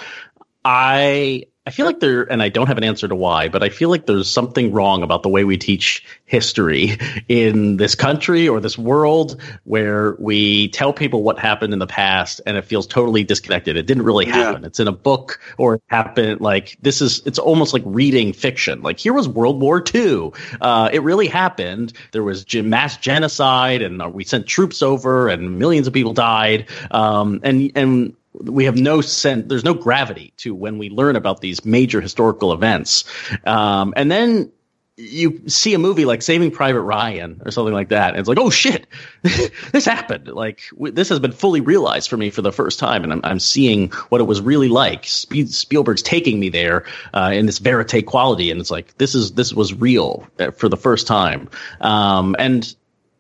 [0.64, 3.70] I I feel like there, and I don't have an answer to why, but I
[3.70, 8.60] feel like there's something wrong about the way we teach history in this country or
[8.60, 13.24] this world where we tell people what happened in the past and it feels totally
[13.24, 13.78] disconnected.
[13.78, 14.38] It didn't really Yeah.
[14.38, 14.66] happen.
[14.66, 18.82] It's in a book or it happened like this is, it's almost like reading fiction.
[18.82, 20.32] Like here was World War II.
[20.62, 21.94] Uh, it really happened.
[22.14, 26.66] There was mass genocide and uh, we sent troops over and millions of people died.
[26.90, 31.42] Um, and, and, we have no sense there's no gravity to when we learn about
[31.42, 33.04] these major historical events.
[33.46, 34.52] Um, and then
[35.00, 38.38] you see a movie like saving private ryan or something like that and it's like
[38.38, 38.86] oh shit
[39.72, 40.28] this happened.
[40.28, 43.22] Like w- this has been fully realized for me for the first time and i'm,
[43.24, 47.60] I'm seeing what it was really like Sp- spielberg's taking me there uh, in this
[47.60, 51.50] verite quality and it's like this is this was real uh, for the first time.
[51.80, 52.76] Um, and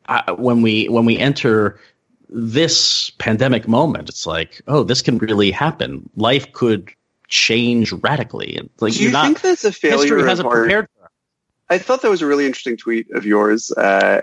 [0.07, 1.79] I, when we when we enter
[2.29, 6.09] this pandemic moment, it's like, oh, this can really happen.
[6.15, 6.93] Life could
[7.27, 8.55] change radically.
[8.55, 9.97] And like, Do you you're not, think that's a failure?
[9.97, 11.09] history hasn't prepared for.
[11.69, 13.71] I thought that was a really interesting tweet of yours.
[13.71, 14.21] Uh,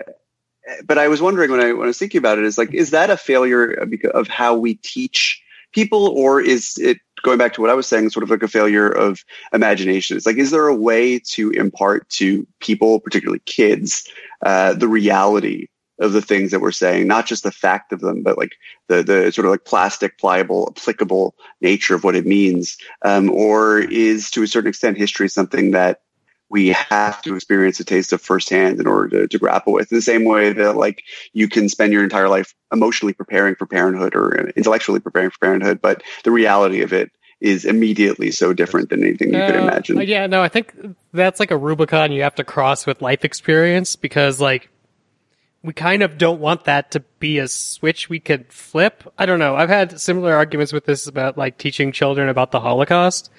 [0.85, 2.91] but I was wondering when I when I was thinking about it, is like, is
[2.91, 5.41] that a failure of of how we teach
[5.71, 8.47] people, or is it going back to what I was saying, sort of like a
[8.47, 10.17] failure of imagination?
[10.17, 14.07] It's like, is there a way to impart to people, particularly kids,
[14.45, 15.67] uh, the reality
[15.99, 18.51] of the things that we're saying, not just the fact of them, but like
[18.87, 23.79] the the sort of like plastic, pliable, applicable nature of what it means, um, or
[23.79, 26.01] is to a certain extent history something that
[26.49, 29.91] we have to experience a taste of firsthand in order to, to grapple with.
[29.91, 33.65] In the same way that like you can spend your entire life emotionally preparing for
[33.65, 38.89] parenthood or intellectually preparing for parenthood, but the reality of it is immediately so different
[38.89, 40.01] than anything you could Uh, imagine.
[40.01, 40.73] Yeah, no, I think
[41.13, 44.69] that's like a Rubicon you have to cross with life experience because, like,
[45.67, 49.03] we kind of don't want that to be a switch we could flip.
[49.17, 49.57] I don't know.
[49.57, 53.29] I've had similar arguments with this about like teaching children about the Holocaust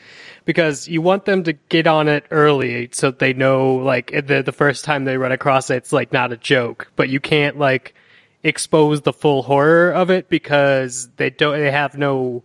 [0.45, 4.53] because you want them to get on it early so they know like the the
[4.53, 7.95] first time they run across it, it's like not a joke, but you can't like
[8.43, 12.45] expose the full horror of it because they don't they have no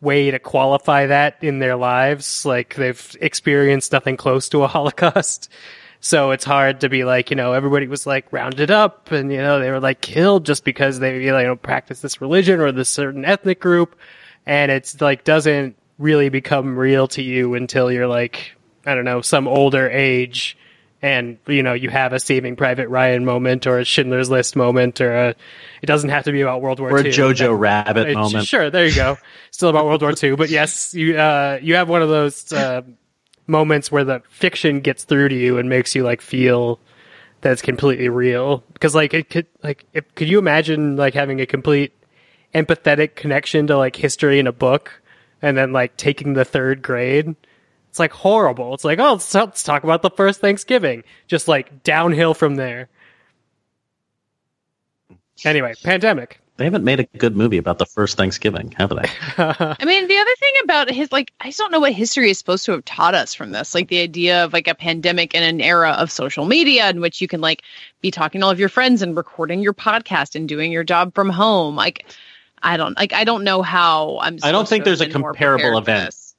[0.00, 2.44] way to qualify that in their lives.
[2.44, 5.48] Like they've experienced nothing close to a Holocaust.
[6.04, 9.38] So it's hard to be like, you know, everybody was like rounded up and, you
[9.38, 12.88] know, they were like killed just because they, you know, practice this religion or this
[12.88, 13.96] certain ethnic group.
[14.44, 19.20] And it's like, doesn't really become real to you until you're like, I don't know,
[19.20, 20.58] some older age
[21.02, 25.00] and, you know, you have a Saving Private Ryan moment or a Schindler's List moment
[25.00, 25.28] or a,
[25.82, 27.12] it doesn't have to be about World War Or a II.
[27.12, 28.48] Jojo Rabbit moment.
[28.48, 29.18] Sure, there you go.
[29.52, 32.82] Still about World War II, but yes, you uh, you have one of those uh,
[33.46, 36.80] moments where the fiction gets through to you and makes you like feel
[37.40, 38.64] that it's completely real.
[38.72, 41.92] Because like it could like could you imagine like having a complete
[42.54, 45.00] empathetic connection to like history in a book
[45.40, 47.34] and then like taking the third grade?
[47.90, 48.74] It's like horrible.
[48.74, 51.04] It's like oh let's, let's talk about the first Thanksgiving.
[51.26, 52.88] Just like downhill from there.
[55.44, 56.41] Anyway, pandemic.
[56.58, 59.08] They haven't made a good movie about the first Thanksgiving, have they?
[59.38, 62.38] I mean, the other thing about his, like, I just don't know what history is
[62.38, 63.74] supposed to have taught us from this.
[63.74, 67.22] Like, the idea of like a pandemic in an era of social media in which
[67.22, 67.62] you can like
[68.02, 71.14] be talking to all of your friends and recording your podcast and doing your job
[71.14, 71.74] from home.
[71.74, 72.04] Like,
[72.62, 73.12] I don't like.
[73.12, 74.38] I don't know how I'm.
[74.42, 76.06] I don't think to there's a comparable event.
[76.06, 76.34] this.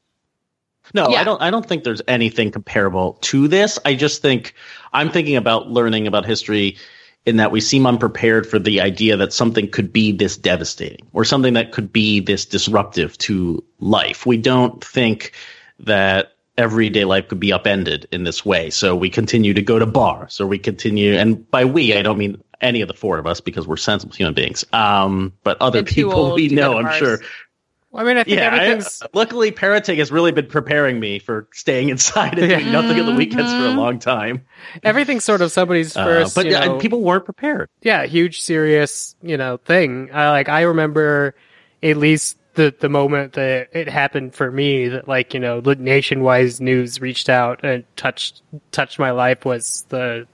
[0.93, 1.21] No, Yeah.
[1.21, 1.41] I don't.
[1.41, 3.79] I don't think there's anything comparable to this.
[3.83, 4.53] I just think
[4.93, 6.77] I'm thinking about learning about history
[7.25, 11.23] in that we seem unprepared for the idea that something could be this devastating or
[11.23, 14.25] something that could be this disruptive to life.
[14.25, 15.31] We don't think
[15.79, 18.69] that everyday life could be upended in this way.
[18.69, 22.17] So we continue to go to bars or we continue, and by we, I don't
[22.17, 24.65] mean any of the four of us because we're sensible human beings.
[24.73, 26.97] Um, but other people we know, I'm bars.
[26.97, 27.19] sure,
[27.95, 31.89] I mean, I think yeah, I- luckily parenting has really been preparing me for staying
[31.89, 33.77] inside and doing nothing on the weekends for a Mm-hmm.
[33.77, 34.45] long time.
[34.83, 36.35] everything's sort of somebody's Uh, first.
[36.35, 37.69] but you yeah, know, people weren't prepared.
[37.81, 40.09] yeah, huge, serious, you know, thing.
[40.13, 41.35] I like I remember
[41.83, 45.75] at least the the moment that it happened for me that like you know the
[45.75, 50.27] nationwide news reached out and touched touched my life was the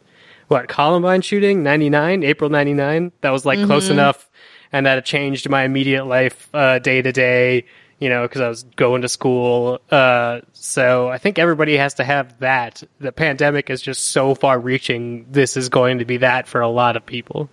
[0.47, 4.28] what Columbine shooting ninety nine April ninety nine that was like close enough
[4.71, 7.65] and that it changed my immediate life uh, day to day.
[7.99, 9.81] You know, because I was going to school.
[9.91, 12.81] Uh, so I think everybody has to have that.
[12.99, 15.25] The pandemic is just so far reaching.
[15.29, 17.49] This is going to be that for a lot of people.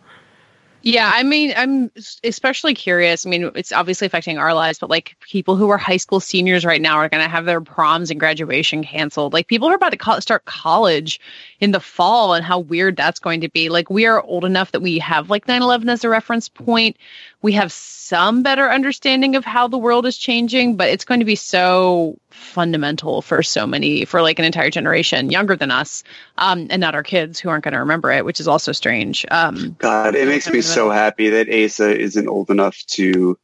[0.83, 1.91] Yeah, I mean, I'm
[2.23, 3.27] especially curious.
[3.27, 6.65] I mean, it's obviously affecting our lives, but like people who are high school seniors
[6.65, 9.33] right now are going to have their proms and graduation canceled.
[9.33, 11.21] Like people are about to co- start college
[11.59, 13.69] in the fall and how weird that's going to be.
[13.69, 16.97] Like we are old enough that we have like 9 11 as a reference point.
[17.43, 21.27] We have some better understanding of how the world is changing, but it's going to
[21.27, 26.05] be so fundamental for so many, for like an entire generation younger than us,
[26.39, 29.25] um, and not our kids who aren't going to remember it, which is also strange.
[29.31, 33.39] Um, God, it makes me so happy that Asa isn't old enough to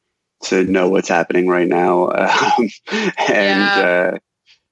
[0.45, 2.11] to know what's happening right now.
[2.59, 2.69] Um,
[3.19, 4.13] and Yeah.
[4.15, 4.19] uh,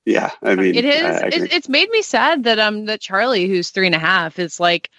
[0.04, 3.00] yeah, I mean, it is I- I it, it's made me sad that um that
[3.00, 4.90] charlie who's three and a half is like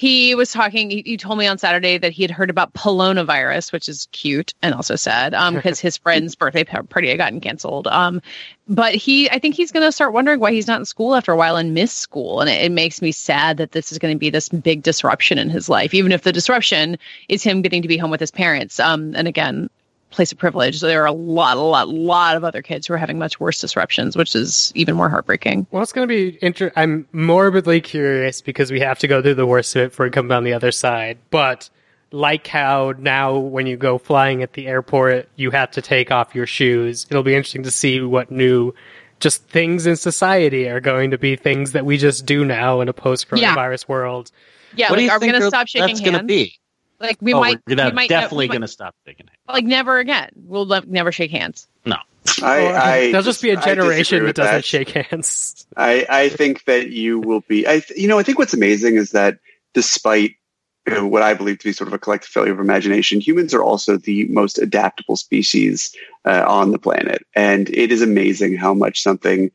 [0.00, 3.70] he was talking he, he told me on saturday that he had heard about coronavirus
[3.70, 7.86] which is cute and also sad um because his friend's birthday party had gotten canceled
[7.86, 8.22] um
[8.66, 11.32] but he i think he's going to start wondering why he's not in school after
[11.32, 14.14] a while and miss school and it, it makes me sad that this is going
[14.14, 16.96] to be this big disruption in his life even if the disruption
[17.28, 19.68] is him getting to be home with his parents um and again
[20.10, 22.96] place of privilege there are a lot a lot lot of other kids who are
[22.96, 26.72] having much worse disruptions which is even more heartbreaking Well, it's going to be inter-
[26.76, 30.10] I'm morbidly curious because we have to go through the worst of it before we
[30.10, 31.18] come down the other side.
[31.30, 31.70] But
[32.12, 36.34] like how now when you go flying at the airport, you have to take off
[36.34, 37.06] your shoes.
[37.08, 38.74] It'll be interesting to see what new
[39.20, 42.88] just things in society are going to be things that we just do now in
[42.88, 44.30] a post coronavirus world.
[44.74, 46.10] Yeah, what do you are we gonna stop shaking that's hands?
[46.10, 46.59] going to be?
[47.00, 49.26] Like we oh, might, we're gonna- we might definitely we might- going to stop shaking
[49.26, 49.38] hands.
[49.48, 50.30] like never again.
[50.36, 51.66] We'll le- never shake hands.
[51.84, 51.96] No.
[52.42, 55.66] I, I There'll just be a generation that doesn't shake hands.
[55.76, 57.66] I, I think that you will be.
[57.66, 59.38] I, th- you know, I think what's amazing is that
[59.72, 60.36] despite
[60.86, 63.54] you know, what I believe to be sort of a collective failure of imagination, humans
[63.54, 68.74] are also the most adaptable species uh, on the planet, and it is amazing how
[68.74, 69.50] much something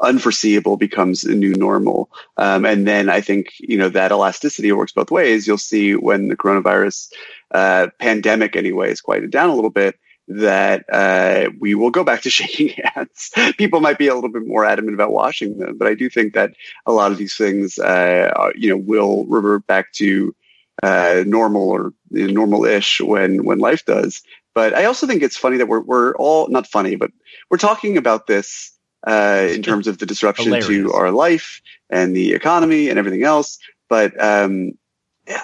[0.00, 2.10] unforeseeable becomes a new normal.
[2.36, 5.46] Um, and then I think you know that elasticity works both ways.
[5.46, 7.12] You'll see when the coronavirus
[7.52, 12.22] uh, pandemic, anyway, is quieted down a little bit that uh, we will go back
[12.22, 13.30] to shaking hands.
[13.58, 16.34] People might be a little bit more adamant about washing them, but I do think
[16.34, 16.52] that
[16.86, 20.34] a lot of these things, uh, are- you know, will revert back to
[20.82, 24.22] uh, normal or you know, normal-ish when when life does.
[24.54, 27.10] But I also think it's funny that we're we're all not funny, but
[27.50, 28.72] we're talking about this
[29.06, 30.66] uh, in terms of the disruption Hilarious.
[30.66, 33.58] to our life and the economy and everything else.
[33.88, 34.72] But um,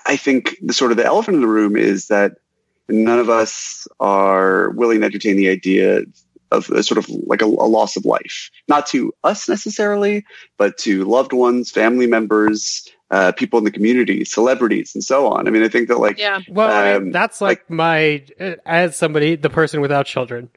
[0.04, 2.36] I think the sort of the elephant in the room is that
[2.88, 6.02] none of us are willing to entertain the idea
[6.52, 10.24] of a sort of like a, a loss of life, not to us necessarily,
[10.58, 15.48] but to loved ones, family members, uh, people in the community, celebrities, and so on.
[15.48, 16.40] I mean, I think that like Yeah.
[16.48, 20.50] Well, I mean, Um, that's like, my uh, as somebody, the person without children.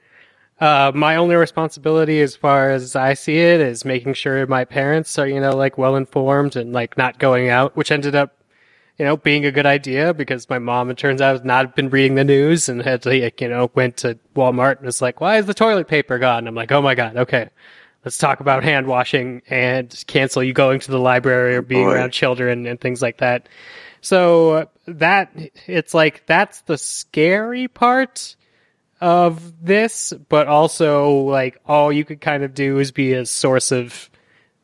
[0.59, 5.17] Uh, my only responsibility, as far as I see it, is making sure my parents
[5.17, 8.35] are, you know, like well informed and like not going out, which ended up,
[8.97, 11.89] you know, being a good idea because my mom, it turns out, has not been
[11.89, 15.37] reading the news and had like, you know, went to Walmart and was like, "Why
[15.37, 17.49] is the toilet paper gone?" I'm like, "Oh my god, okay."
[18.03, 21.93] Let's talk about hand washing and cancel you going to the library or being Boy.
[21.93, 23.49] around children and things like that.
[24.01, 25.31] So that
[25.67, 28.35] it's like that's the scary part
[29.01, 33.71] of this, but also like all you could kind of do is be a source
[33.71, 34.09] of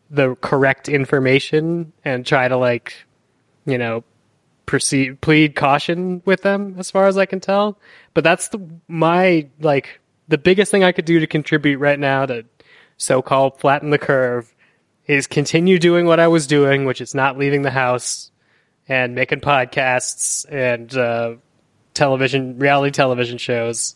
[0.10, 2.94] the correct information and try to like,
[3.66, 4.04] you know,
[4.66, 7.78] proceed plead caution with them as far as I can tell.
[8.14, 12.26] But that's the my like the biggest thing I could do to contribute right now
[12.26, 12.46] to
[12.98, 14.54] so-called flatten the curve
[15.06, 18.32] is continue doing what I was doing, which is not leaving the house
[18.88, 21.36] and making podcasts and uh,
[21.94, 23.96] television reality television shows.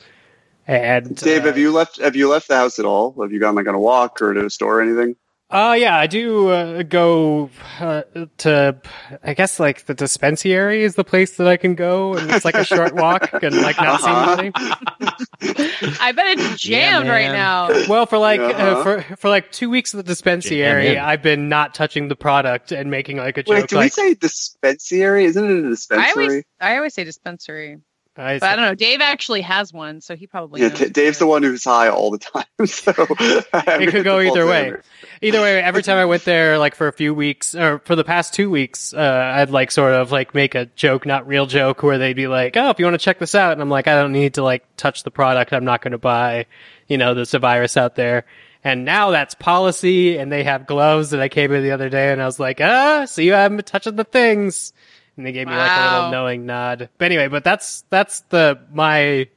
[0.70, 2.00] And Dave, uh, have you left?
[2.00, 3.20] Have you left the house at all?
[3.20, 5.16] Have you gone like on a walk or to a store or anything?
[5.50, 8.04] Oh yeah, I do uh, go uh,
[8.38, 8.80] to.
[9.24, 12.54] I guess like the dispensary is the place that I can go, and it's like
[12.54, 14.36] a short walk and like not see Uh-huh.
[14.38, 15.98] anybody.
[16.00, 17.88] I bet it's jammed Yeah, right now.
[17.90, 18.64] Well, for like Uh-huh.
[18.64, 21.00] uh, for for like two weeks at the dispensary, Jam in.
[21.00, 23.56] I've been not touching the product and making like a joke.
[23.56, 25.26] Wait, do like, we say dispensary?
[25.26, 26.26] Isn't it a dispensary?
[26.26, 27.78] always, I always say dispensary,
[28.20, 28.76] I, but I don't know.
[28.76, 30.80] Dave actually has one, so he probably yeah, knows.
[30.80, 32.46] D- Dave's the one who's high all the time.
[32.66, 34.74] So it could go either way.
[35.22, 38.04] Either way, every time I went there, like for a few weeks or for the
[38.04, 41.82] past two weeks, uh, I'd like sort of like make a joke, not real joke,
[41.82, 43.88] where they'd be like, "Oh, if you want to check this out," and I'm like,
[43.88, 45.54] "I don't need to like touch the product.
[45.54, 46.46] I'm not going to buy,
[46.88, 48.26] you know, there's a virus out there."
[48.64, 52.12] And now that's policy, and they have gloves that I came in the other day,
[52.12, 54.74] and I was like, "Ah, so you haven't been touching the things."
[55.20, 56.88] And they gave me like a little knowing nod.
[56.98, 59.28] But anyway, but that's that's the my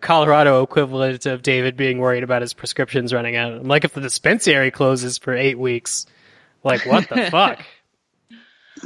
[0.00, 3.52] Colorado equivalent of David being worried about his prescriptions running out.
[3.52, 6.06] I'm like, if the dispensary closes for eight weeks,
[6.64, 7.62] like, what the fuck?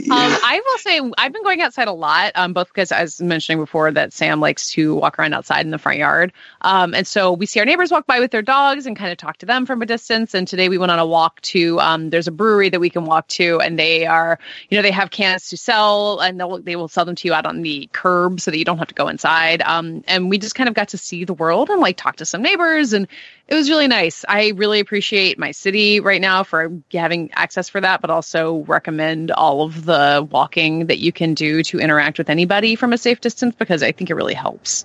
[0.04, 3.20] Um, I will say I've been going outside a lot, um, both because I was
[3.20, 6.32] mentioning before that Sam likes to walk around outside in the front yard.
[6.62, 9.18] Um, and so we see our neighbors walk by with their dogs and kind of
[9.18, 10.34] talk to them from a distance.
[10.34, 13.04] And today we went on a walk to, um, there's a brewery that we can
[13.04, 16.76] walk to and they are, you know, they have cans to sell and they'll, they
[16.76, 18.94] will sell them to you out on the curb so that you don't have to
[18.94, 19.62] go inside.
[19.62, 22.26] Um, and we just kind of got to see the world and like talk to
[22.26, 23.06] some neighbors and
[23.50, 24.24] it was really nice.
[24.28, 29.32] I really appreciate my city right now for having access for that, but also recommend
[29.32, 29.89] all of the
[30.30, 33.92] walking that you can do to interact with anybody from a safe distance because I
[33.92, 34.84] think it really helps.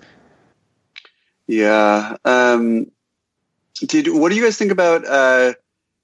[1.48, 2.18] Yeah.
[2.26, 2.91] Um,
[3.80, 5.54] did what do you guys think about uh,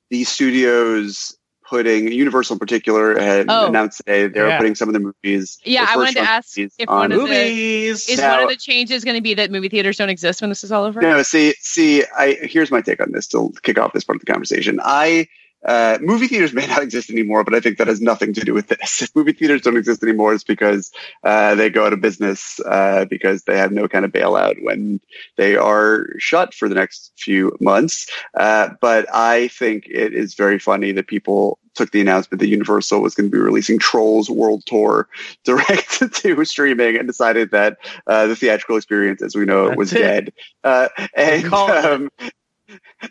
[0.10, 1.38] the studios
[1.68, 3.68] putting Universal in particular had Oh.
[3.68, 4.58] announced today they're Yeah.
[4.58, 5.58] putting some of the movies.
[5.64, 8.10] Yeah, the I wanted to ask if on one of the- Movies.
[8.10, 10.50] Is Now- one of the changes going to be that movie theaters don't exist when
[10.50, 11.00] this is all over?
[11.02, 14.26] No, see, see, I here's my take on this to kick off this part of
[14.26, 14.82] the conversation.
[14.84, 15.28] I
[15.66, 18.54] uh, movie theaters may not exist anymore, but I think that has nothing to do
[18.54, 19.02] with this.
[19.02, 20.92] If movie theaters don't exist anymore, it's because
[21.24, 25.00] uh, they go out of business uh, because they have no kind of bailout when
[25.38, 28.10] they are shut for the next few months.
[28.36, 33.02] Uh, but I think it is very funny that people took the announcement that Universal
[33.02, 35.08] was going to be releasing Trolls World Tour
[35.46, 39.92] direct to streaming and decided that uh, the theatrical experience, as we know it, was
[39.92, 40.34] dead.
[40.64, 42.10] Uh, and um,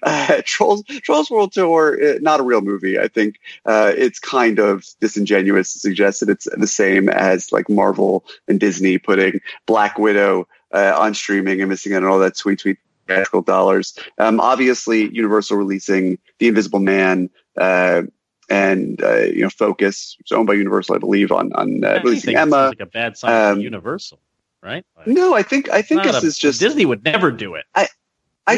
[0.02, 2.98] uh, Trolls Trolls World Tour, uh, not a real movie.
[2.98, 7.68] I think uh, it's kind of disingenuous to suggest that it's the same as like
[7.68, 12.36] Marvel and Disney putting Black Widow uh, on streaming and missing out on all that
[12.36, 13.98] sweet, sweet theatrical dollars.
[14.18, 17.30] Um, obviously, Universal releasing The Invisible Man.
[17.56, 18.02] Uh,
[18.48, 22.36] and uh, you know, Focus, it's owned by Universal, I believe, on on uh, releasing
[22.36, 22.68] Emma.
[22.68, 24.18] like a bad sign um, for Universal,
[24.60, 24.84] right?
[24.96, 26.58] Like, No, I think I think this a- is just.
[26.58, 27.64] Disney would never do it.
[27.74, 27.86] I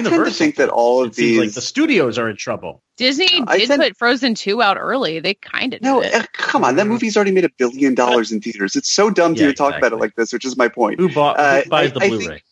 [0.00, 1.38] tend to think that all of It seems these.
[1.38, 2.83] like the studios are in trouble.
[2.96, 5.18] Disney I did tend- put Frozen 2 out early.
[5.20, 6.76] They kind of No, did uh, come on.
[6.76, 8.76] That movie's already made a billion dollars in theaters.
[8.76, 11.00] It's so dumb to Yeah, even talk about it like this, which is my point.
[11.00, 11.38] Who bought?
[11.38, 12.42] Uh, who buys I- the I Blu-ray?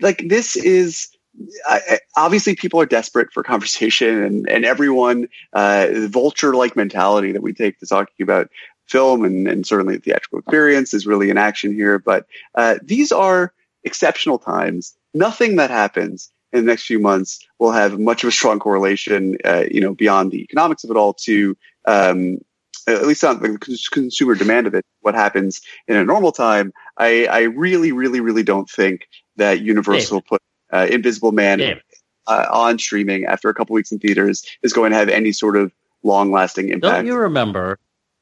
[0.00, 1.08] Like this is.
[1.68, 7.42] I, I- obviously, people are desperate for conversation, and and everyone uh, vulture-like mentality that
[7.42, 8.50] we take to talking about
[8.86, 11.98] film and, and certainly the theatrical experience is really in action here.
[12.00, 13.54] But uh, these are
[13.84, 14.94] exceptional times.
[15.14, 19.36] Nothing that happens in the next few months will have much of a strong correlation,
[19.44, 22.38] uh, you know, beyond the economics of it all to, um,
[22.86, 23.58] at least on the
[23.92, 26.72] consumer demand of it, what happens in a normal time.
[26.96, 31.80] I, I really, really, really don't think that Universal put uh, Invisible Man
[32.26, 35.56] uh, on streaming after a couple weeks in theaters is going to have any sort
[35.56, 36.96] of long-lasting impact.
[36.96, 37.78] don't you remember?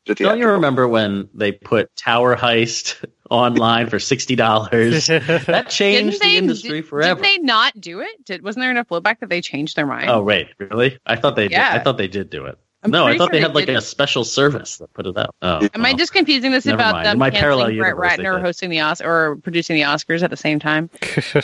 [0.07, 5.07] Don't you remember when they put Tower Heist online for sixty dollars?
[5.09, 7.21] That changed the industry forever.
[7.21, 8.25] Didn't they not do it?
[8.25, 10.09] Did, wasn't there enough blowback that they changed their mind?
[10.11, 10.99] Oh wait, really?
[11.07, 11.73] I thought they Yeah.
[11.73, 11.81] did.
[11.81, 12.59] I thought they did do it.
[12.83, 15.07] I'm no, I thought sure they they had like did a special service that put
[15.07, 15.35] it out.
[15.43, 15.97] Oh, Am I oh.
[15.97, 17.07] just confusing this Never about mind.
[17.07, 18.43] them In my parallel canceling Brett Ratner did.
[18.43, 20.89] hosting the Os- or producing the Oscars at the same time?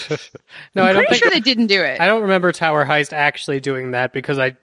[0.77, 2.01] no, I'm I don't pretty think sure they didn't do it.
[2.01, 4.57] I don't remember Tower Heist actually doing that because I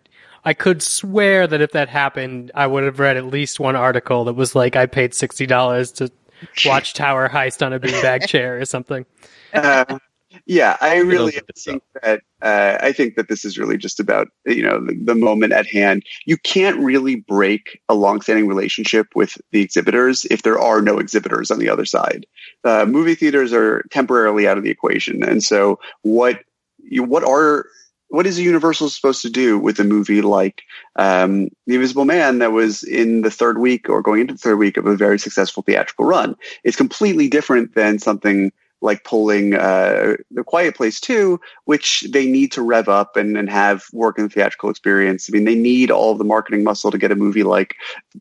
[0.46, 4.24] I could swear that if that happened, I would have read at least one article
[4.26, 6.10] that was like I paid sixty dollars to
[6.66, 9.06] watch Tower Heist on a beanbag chair or something.
[9.54, 9.98] uh,
[10.46, 14.64] Yeah, I really think that uh, I think that this is really just about you
[14.64, 16.04] know the, the moment at hand.
[16.26, 21.52] You can't really break a longstanding relationship with the exhibitors if there are no exhibitors
[21.52, 22.26] on the other side.
[22.64, 26.40] Uh, movie theaters are temporarily out of the equation, and so what
[26.80, 27.66] you what are
[28.12, 30.64] what is Universal supposed to do with a movie like
[30.98, 34.58] um, The Invisible Man that was in the third week or going into the third
[34.58, 36.36] week of a very successful theatrical run?
[36.66, 38.52] It's completely different than something
[38.82, 43.50] like pulling uh, The Quiet Place 2, which they need to rev up and, and
[43.50, 45.30] have work in the theatrical experience.
[45.30, 47.76] I mean, they need all of the marketing muscle to get a movie like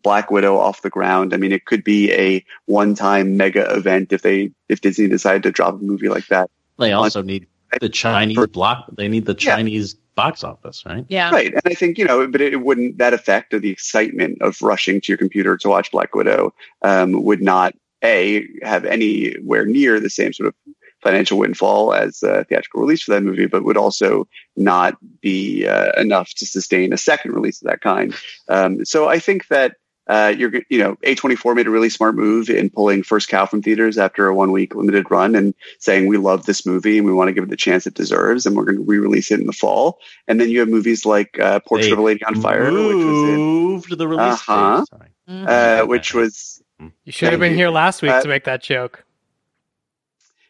[0.04, 1.34] Black Widow off the ground.
[1.34, 5.50] I mean, it could be a one-time mega event if they if Disney decided to
[5.50, 6.48] drop a movie like that.
[6.78, 7.48] They also need
[7.80, 8.86] the Chinese For- block.
[8.96, 9.56] They need the Yeah.
[9.56, 11.04] Chinese box office, right?
[11.08, 11.30] Yeah.
[11.30, 11.52] Right.
[11.52, 15.00] And I think, you know, but it wouldn't, that effect of the excitement of rushing
[15.00, 16.52] to your computer to watch Black Widow
[16.82, 20.54] um, would not, A, have anywhere near the same sort of
[21.02, 25.92] financial windfall as a theatrical release for that movie, but would also not be uh,
[25.98, 28.14] enough to sustain a second release of that kind.
[28.48, 29.76] Um, so I think that.
[30.10, 33.46] Uh, you're, g- you know, A24 made a really smart move in pulling First Cow
[33.46, 37.06] from theaters after a one week limited run and saying, we love this movie and
[37.06, 39.30] we want to give it the chance it deserves and we're going to re release
[39.30, 40.00] it in the fall.
[40.26, 42.96] And then you have movies like uh, Portrait They of a Lady on Fire, which
[42.96, 44.78] was in, moved the release Uh-huh.
[44.80, 44.88] date.
[44.88, 45.08] Sorry.
[45.28, 45.48] Mhm.
[45.82, 46.60] uh, which was
[47.04, 49.04] You should have been here last week Uh, to make that joke.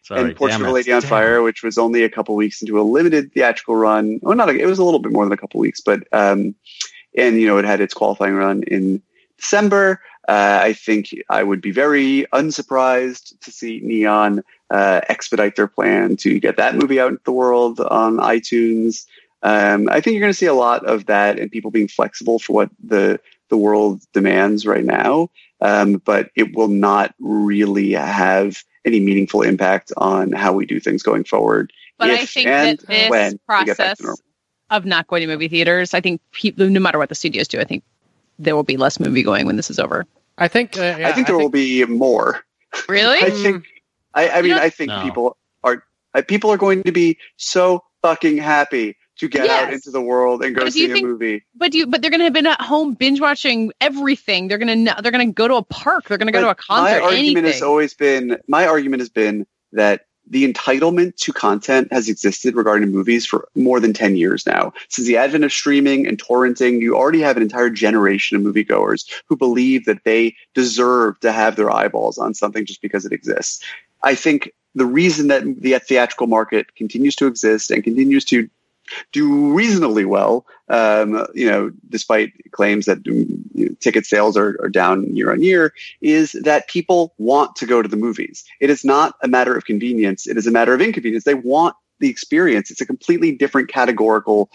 [0.04, 0.22] Sorry.
[0.22, 0.72] and Portrait of a.
[0.72, 4.18] Lady on Damn Fire, which was only a couple weeks into a limited theatrical run.
[4.22, 6.54] Well, not a, it was a little bit more than a couple weeks, but um,
[7.16, 9.02] and you know it had its qualifying run in
[9.40, 10.00] December.
[10.28, 16.16] Uh, I think I would be very unsurprised to see Neon uh, expedite their plan
[16.16, 19.06] to get that movie out into the world on iTunes.
[19.42, 22.38] Um, I think you're going to see a lot of that and people being flexible
[22.38, 25.30] for what the the world demands right now.
[25.60, 31.02] Um, but it will not really have any meaningful impact on how we do things
[31.02, 31.72] going forward.
[31.98, 33.16] But I think and that this we
[33.64, 34.20] get back process
[34.70, 37.60] of not going to movie theaters, I think people, no matter what the studios do,
[37.60, 37.82] I think
[38.40, 40.06] there will be less movie going when this is over.
[40.38, 40.76] I think.
[40.76, 42.40] Uh, yeah, I think there will be more.
[42.88, 43.18] Really?
[43.22, 43.66] I think.
[44.14, 45.02] I, I mean, I think No.
[45.02, 45.84] people are
[46.14, 50.42] uh, people are going to be so fucking happy to get out into the world
[50.42, 51.44] and go But do you see a movie.
[51.54, 54.48] but you, but they're going to have been at home binge watching everything.
[54.48, 56.08] They're going to, they're going to go to a park.
[56.08, 56.82] They're going to go to a concert.
[56.82, 57.44] My argument anything.
[57.44, 62.90] has always been my argument has been that the entitlement to content has existed regarding
[62.90, 64.72] movies for more than 10 years now.
[64.88, 69.10] Since the advent of streaming and torrenting, you already have an entire generation of moviegoers
[69.26, 73.62] who believe that they deserve to have their eyeballs on something just because it exists.
[74.02, 78.48] I think the reason that the theatrical market continues to exist and continues to
[79.12, 84.68] do reasonably well, um, you know, despite claims that you know, ticket sales are, are
[84.68, 88.44] down year on year, is that people want to go to the movies.
[88.60, 91.24] It is not a matter of convenience; it is a matter of inconvenience.
[91.24, 92.70] They want the experience.
[92.70, 94.50] It's a completely different categorical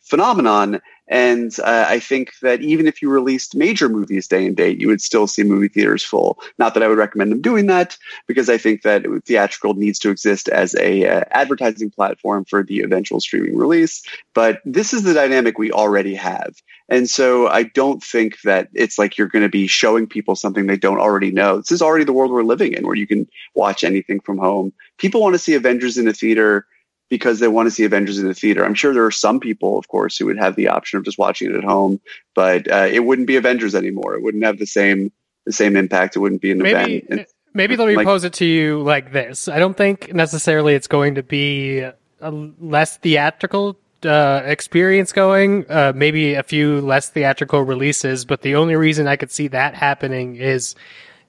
[0.00, 0.80] phenomenon.
[1.10, 4.86] And uh, I think that even if you released major movies day and date, you
[4.86, 6.38] would still see movie theaters full.
[6.56, 7.98] Not that I would recommend them doing that,
[8.28, 12.80] because I think that theatrical needs to exist as a uh, advertising platform for the
[12.80, 14.04] eventual streaming release.
[14.34, 16.54] But this is the dynamic we already have.
[16.88, 20.66] And so I don't think that it's like you're going to be showing people something
[20.66, 21.58] they don't already know.
[21.58, 24.72] This is already the world we're living in where you can watch anything from home.
[24.96, 26.66] People want to see Avengers in a theater
[27.10, 28.64] because they want to see Avengers in the theater.
[28.64, 31.18] I'm sure there are some people, of course, who would have the option of just
[31.18, 32.00] watching it at home,
[32.34, 34.14] but uh, it wouldn't be Avengers anymore.
[34.14, 35.12] It wouldn't have the same
[35.44, 36.16] the same impact.
[36.16, 37.04] It wouldn't be an maybe event.
[37.10, 39.48] And- maybe let me like- pose it to you like this.
[39.48, 45.66] I don't think necessarily it's going to be a less theatrical uh, experience going.
[45.68, 49.74] Uh, maybe a few less theatrical releases, but the only reason I could see that
[49.74, 50.74] happening is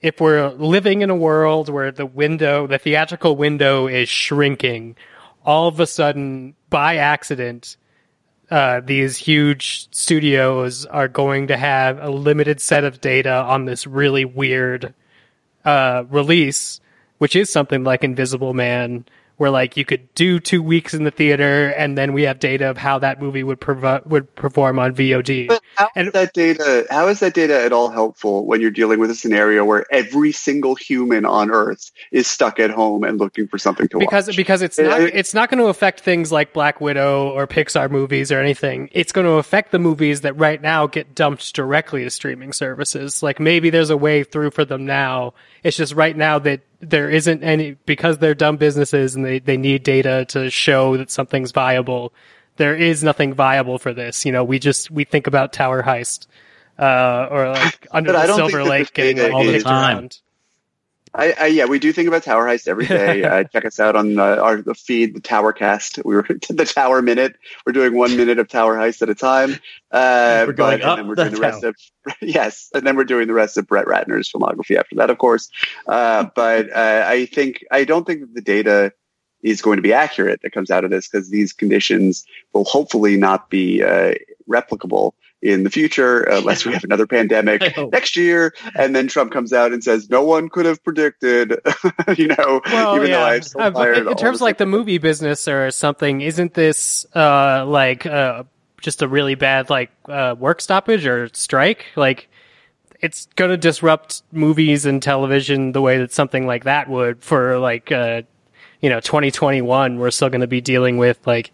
[0.01, 4.95] if we're living in a world where the window, the theatrical window is shrinking,
[5.45, 7.77] all of a sudden by accident,
[8.49, 13.87] uh, these huge studios are going to have a limited set of data on this
[13.87, 14.93] really weird
[15.63, 16.81] uh, release,
[17.17, 19.05] which is something like Invisible Man,
[19.37, 22.69] where like you could do two weeks in the theater, and then we have data
[22.69, 25.47] of how that movie would provo- would perform on VOD.
[25.47, 26.85] But how is And- that data?
[26.89, 30.31] How is that data at all helpful when you're dealing with a scenario where every
[30.31, 34.35] single human on Earth is stuck at home and looking for something to because watch?
[34.37, 37.89] because because it's not it's not going to affect things like Black Widow or Pixar
[37.89, 38.89] movies or anything.
[38.91, 43.23] It's going to affect the movies that right now get dumped directly to streaming services.
[43.23, 45.33] Like maybe there's a way through for them now.
[45.63, 49.57] It's just right now that there isn't any because they're dumb businesses and they, they
[49.57, 52.13] need data to show that something's viable.
[52.57, 54.25] There is nothing viable for this.
[54.25, 56.27] You know, we just we think about Tower Heist
[56.77, 59.65] uh, or like Under But I the don't Silver Lake getting like, all the kicked
[59.65, 59.97] time.
[59.97, 60.19] around.
[61.13, 63.23] I, I, yeah, we do think about Tower Heist every day.
[63.23, 65.99] uh, check us out on uh, our the feed, the Tower Cast.
[66.05, 67.35] We were the Tower Minute.
[67.65, 69.55] We're doing one minute of Tower Heist at a time.
[69.91, 71.75] Uh, We're going but, up and then we're the doing the rest of
[72.21, 75.49] yes, and then we're doing the rest of Brett Ratner's filmography after that, of course.
[75.85, 78.93] Uh, but uh, I think I don't think that the data
[79.43, 83.17] is going to be accurate that comes out of this because these conditions will hopefully
[83.17, 84.13] not be uh,
[84.49, 87.61] replicable in the future unless we have another pandemic
[87.91, 91.59] next year and then trump comes out and says no one could have predicted
[92.17, 94.65] you know Well, even though i've still Uh, fired in, in terms of like the
[94.65, 98.43] movie business or something, isn't this uh, like uh,
[98.81, 101.85] just a really bad like uh, work stoppage or strike?
[101.95, 102.29] Like,
[102.99, 107.91] it's gonna disrupt movies and television the way that something like that would for like
[107.91, 108.21] uh,
[108.81, 109.97] you know 2021.
[109.99, 111.51] We're still gonna be dealing with like.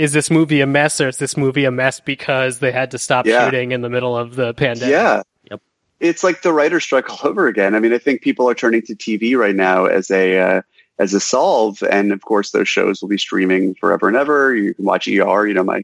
[0.00, 2.98] Is this movie a mess, or is this movie a mess because they had to
[2.98, 3.44] stop Yeah.
[3.44, 4.90] shooting in the middle of the pandemic?
[4.92, 5.22] Yeah.
[5.50, 5.60] Yep.
[6.00, 7.74] It's like the writer's strike all over again.
[7.74, 10.62] I mean, I think people are turning to TV right now as a uh,
[10.98, 14.56] as a solve, and of course, those shows will be streaming forever and ever.
[14.56, 15.82] You can watch ER, you know, my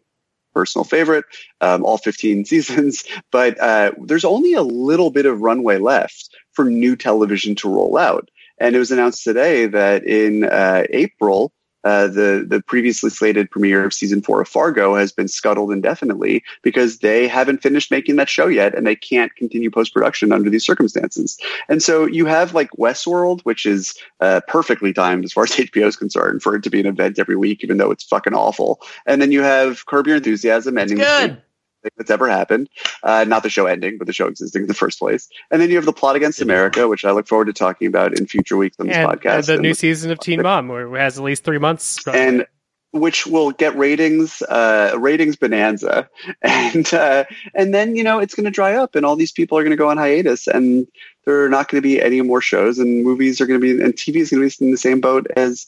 [0.54, 1.26] personal favorite,
[1.60, 3.04] um, all 15 seasons.
[3.30, 7.98] But uh, there's only a little bit of runway left for new television to roll
[7.98, 11.52] out, and it was announced today that in uh, April.
[11.86, 16.42] Uh, the the previously slated premiere of season four of Fargo has been scuttled indefinitely
[16.62, 20.50] because they haven't finished making that show yet, and they can't continue post production under
[20.50, 21.38] these circumstances.
[21.68, 25.86] And so you have like Westworld, which is uh, perfectly timed as far as HBO
[25.86, 28.80] is concerned for it to be an event every week, even though it's fucking awful.
[29.06, 31.42] And then you have Curb Your Enthusiasm ending the Good.
[31.86, 32.68] Thing that's ever happened.
[33.02, 35.28] Uh, not the show ending, but the show existing in the first place.
[35.50, 38.18] And then you have the plot against America, which I look forward to talking about
[38.18, 39.34] in future weeks on this And, podcast.
[39.36, 42.06] and the And new season of Teen Mom, where it has at least three months.
[42.08, 42.46] and
[42.92, 46.08] which will get ratings, uh, ratings bonanza,
[46.42, 47.24] and uh,
[47.54, 49.70] and then you know it's going to dry up, and all these people are going
[49.72, 50.86] to go on hiatus, and
[51.26, 53.82] there are not going to be any more shows, and movies are going to be,
[53.84, 55.66] and TV is going to be in the same boat as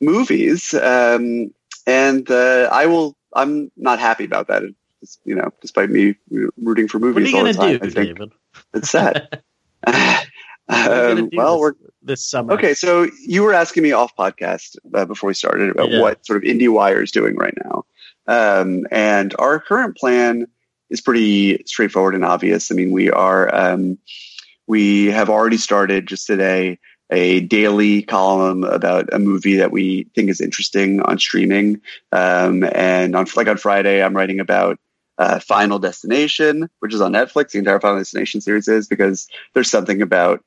[0.00, 1.52] movies, um,
[1.86, 3.16] and uh, I will.
[3.36, 4.62] I'm not happy about that.
[5.24, 6.16] You know, despite me
[6.56, 8.32] rooting for What are movies you all the time, do, I think David?
[8.74, 9.42] it's sad.
[10.66, 12.54] What are you gonna um, well, this, we're this summer.
[12.54, 16.00] Okay, so you were asking me off podcast uh, before we started about Yeah.
[16.00, 17.84] what sort of IndieWire is doing right now,
[18.26, 20.46] um, and our current plan
[20.88, 22.72] is pretty straightforward and obvious.
[22.72, 23.98] I mean, we are um,
[24.66, 26.78] we have already started just today
[27.10, 31.78] a daily column about a movie that we think is interesting on streaming,
[32.12, 34.78] um, and on like on Friday, I'm writing about.
[35.16, 39.70] Uh, Final Destination, which is on Netflix, the entire Final Destination series is because there's
[39.70, 40.42] something about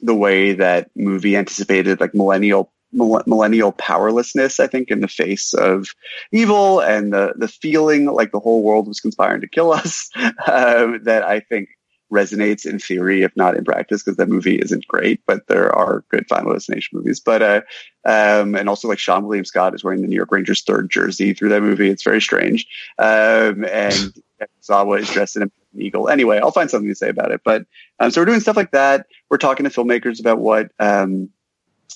[0.00, 5.88] the way that movie anticipated like millennial millennial powerlessness i think in the face of
[6.32, 10.08] evil and the the feeling like the whole world was conspiring to kill us
[10.46, 11.68] um, that i think
[12.12, 16.04] resonates in theory if not in practice because that movie isn't great but there are
[16.08, 17.20] good final destination movies.
[17.20, 17.60] But uh
[18.04, 21.34] um and also like Seann William Scott is wearing the new york rangers third jersey
[21.34, 21.88] through that movie.
[21.88, 22.66] It's very strange.
[22.98, 24.14] Um and
[24.60, 26.08] Sawa is dressed in an eagle.
[26.08, 27.40] Anyway i'll find something to say about it.
[27.44, 27.66] But
[27.98, 29.06] um, so we're doing stuff like that.
[29.30, 31.30] We're talking to filmmakers about what um,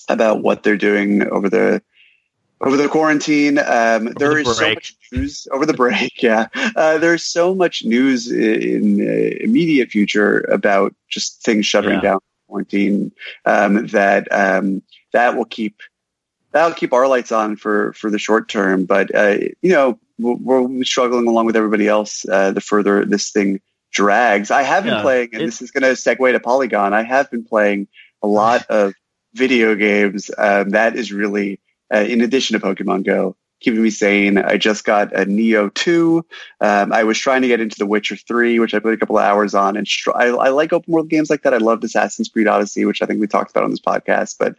[0.09, 1.81] about what they're doing over the
[2.61, 3.57] over the quarantine.
[3.59, 6.13] Um, there the is so much news over the break.
[6.21, 12.01] Yeah, uh, there's so much news in the immediate future about just things shuttering Yeah.
[12.01, 13.11] down quarantine
[13.45, 14.81] um, that um,
[15.13, 15.81] that will keep
[16.51, 18.85] that'll keep our lights on for for the short term.
[18.85, 22.25] But uh, you know, we're, we're struggling along with everybody else.
[22.27, 23.59] Uh, the further this thing
[23.91, 26.93] drags, I have been Yeah, playing, and this is going to segue to Polygon.
[26.93, 27.87] I have been playing
[28.21, 28.93] a lot of
[29.33, 30.29] video games.
[30.37, 31.59] Um, that is really,
[31.93, 34.37] uh, in addition to Pokemon Go, keeping me sane.
[34.37, 36.25] I just got a Nioh 2.
[36.59, 39.17] Um, I was trying to get into The Witcher 3, which I played a couple
[39.17, 39.77] of hours on.
[39.77, 41.53] And str- I, I like open world games like that.
[41.53, 44.37] I loved Assassin's Creed Odyssey, which I think we talked about on this podcast.
[44.39, 44.55] But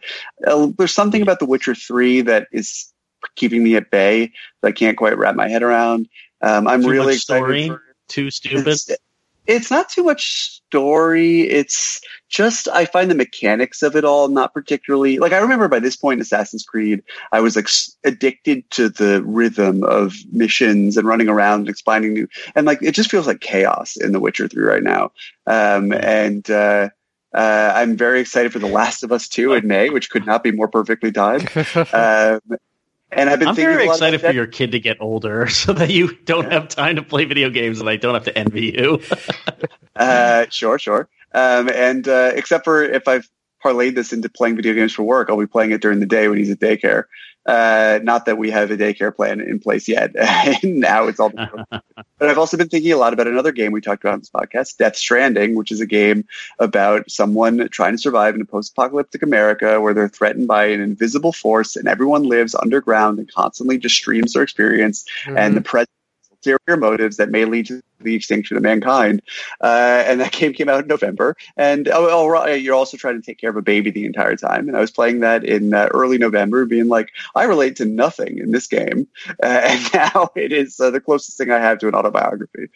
[0.47, 2.91] uh, there's something about The Witcher 3 that is
[3.35, 4.31] keeping me at bay
[4.61, 6.07] that I can't quite wrap my head around.
[6.41, 7.67] Um, I'm Too really excited story?
[7.67, 8.79] for Too stupid.
[9.47, 11.41] It's, not too much story.
[11.41, 15.79] It's just I find the mechanics of it all not particularly like I remember by
[15.79, 17.67] this point in Assassin's Creed I was like
[18.03, 22.93] addicted to the rhythm of missions and running around and expanding new and like it
[22.95, 25.11] just feels like chaos in The Witcher 3 right now.
[25.45, 26.89] Um, and uh,
[27.33, 30.43] uh, I'm very excited for The Last of Us 2 in May, which could not
[30.43, 31.49] be more perfectly timed.
[31.93, 32.39] Um,
[33.15, 35.89] and I've been I'm thinking very excited for your kid to get older so that
[35.89, 39.01] you don't have time to play video games and I don't have to envy you.
[39.95, 41.07] Uh, sure, sure.
[41.35, 43.29] Um, and uh, except for if I've
[43.63, 45.29] parlayed this into playing video games for work.
[45.29, 47.05] I'll be playing it during the day when he's at daycare.
[47.45, 50.11] Uh, not that we have a daycare plan in place yet.
[50.63, 51.29] now it's all.
[51.69, 51.83] but
[52.21, 54.77] I've also been thinking a lot about another game we talked about on this podcast,
[54.77, 56.25] Death Stranding, which is a game
[56.59, 61.33] about someone trying to survive in a post-apocalyptic America where they're threatened by an invisible
[61.33, 65.37] force and everyone lives underground and constantly just streams their experience Mm-hmm.
[65.37, 65.89] and the present
[66.43, 69.21] ulterior motives that may lead to the extinction of mankind.
[69.61, 71.35] Uh, and that game came out in November.
[71.57, 74.67] And oh, oh, you're also trying to take care of a baby the entire time.
[74.67, 78.37] And I was playing that in uh, early November, being like, I relate to nothing
[78.37, 79.07] in this game.
[79.27, 82.69] Uh, and now it is uh, the closest thing I have to an autobiography.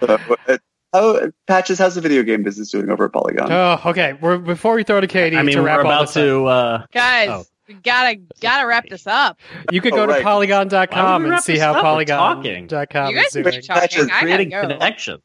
[0.00, 0.18] so,
[0.48, 0.58] uh,
[0.92, 3.50] how, Patches, how's the video game business doing over at Polygon?
[3.50, 4.12] Oh, okay.
[4.20, 6.44] We're, before we throw to Katey I mean, to we're all about to.
[6.44, 7.44] Uh, Guys, Oh.
[7.68, 9.38] We gotta gotta wrap this up.
[9.70, 10.24] you could Oh, go to right.
[10.24, 11.76] Why polygon.com and see how up?
[11.76, 13.54] We're polygon.com You guys is are doing.
[13.54, 14.00] just talking.
[14.00, 14.62] I gotta creating go.
[14.62, 15.22] connections.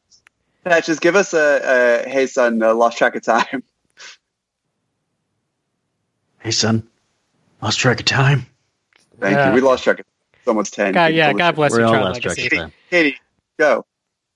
[0.64, 3.62] Patches, give us a, a hey son, uh, lost track of time.
[6.40, 6.86] Hey, son,
[7.60, 8.46] lost track of time.
[9.20, 9.48] Thank Yeah.
[9.48, 9.54] you.
[9.54, 10.92] We lost track of It's almost 10.
[10.94, 12.72] God, yeah, God bless We're you, all lost track of time.
[12.92, 13.14] Katey,
[13.58, 13.84] go.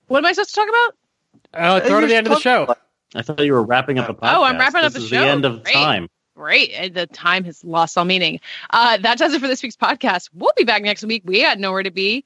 [0.09, 0.95] What am I supposed to talk about?
[1.85, 2.75] Oh, throw to the end of the show.
[3.15, 4.35] I thought you were wrapping up a podcast.
[4.35, 5.21] Oh, I'm wrapping up this a is show.
[5.21, 5.75] the end of Great.
[5.75, 6.09] time.
[6.35, 6.73] Great.
[6.79, 8.41] Uh, The time has lost all meaning.
[8.71, 10.31] Uh, that does it for this week's podcast.
[10.35, 11.23] We'll be back next week.
[11.27, 12.25] We had nowhere to be.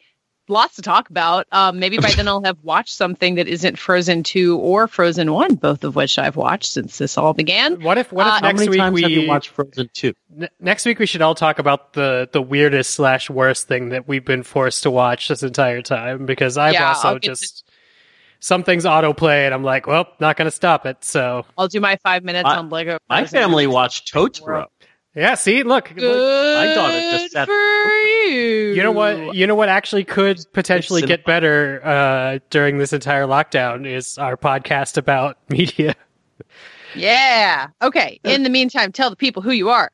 [0.49, 1.49] Lots to talk about.
[1.51, 5.57] Um, maybe by then I'll have watched something that isn't Frozen 2 or Frozen 1,
[5.57, 7.83] both of which I've watched since this all began.
[7.83, 9.91] What if what if Uh, How next many week times we have you watched Frozen
[9.93, 10.15] 2?
[10.43, 14.07] n- next week we should all talk about the the weirdest slash worst thing that
[14.07, 17.31] we've been forced to watch this entire time because I've Yeah, also I'll to-
[18.47, 21.05] just some things autoplay and I'm like, well, not going to stop it.
[21.05, 22.99] So I'll do my five minutes My- on Lego.
[23.09, 24.67] My family watched Totoro.
[25.15, 28.73] yeah, see, look, Good My daughter just sat- for you.
[28.75, 29.35] you know what?
[29.35, 34.37] You know what actually could potentially get better uh, during this entire lockdown is our
[34.37, 35.95] podcast about media.
[36.95, 37.69] Yeah.
[37.83, 38.21] Okay.
[38.25, 39.91] In the meantime, tell the people who you are.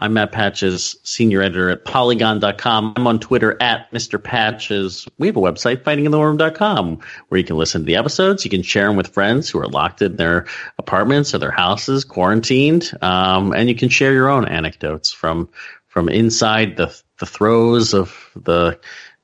[0.00, 2.94] I'm Matt Patches, senior editor at Polygon.com.
[2.96, 4.22] I'm on Twitter at Mr.
[4.22, 5.06] Patches.
[5.18, 8.44] We have a website, fightingintheroom.com, where you can listen to the episodes.
[8.44, 10.46] You can share them with friends who are locked in their
[10.78, 15.48] apartments or their houses, quarantined, um, and you can share your own anecdotes from
[15.86, 18.78] from inside the the throes of the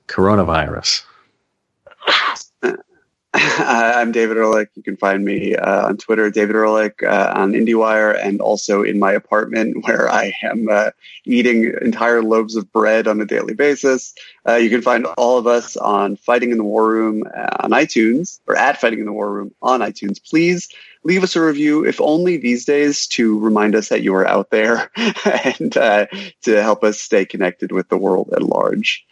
[0.07, 1.03] coronavirus.
[3.33, 4.71] I'm David Ehrlich.
[4.75, 8.99] You can find me uh, on Twitter, David Ehrlich, uh, on IndieWire, and also in
[8.99, 10.91] my apartment where I am uh,
[11.25, 14.15] eating entire loaves of bread on a daily basis.
[14.49, 17.71] Uh, you can find all of us on Fighting in the War Room uh, on
[17.71, 20.21] iTunes or at Fighting in the War Room on iTunes.
[20.23, 20.69] Please
[21.05, 24.51] leave us a review, if only these days to remind us that you are out
[24.51, 24.91] there
[25.57, 26.07] and uh,
[26.43, 29.07] to help us stay connected with the world at large.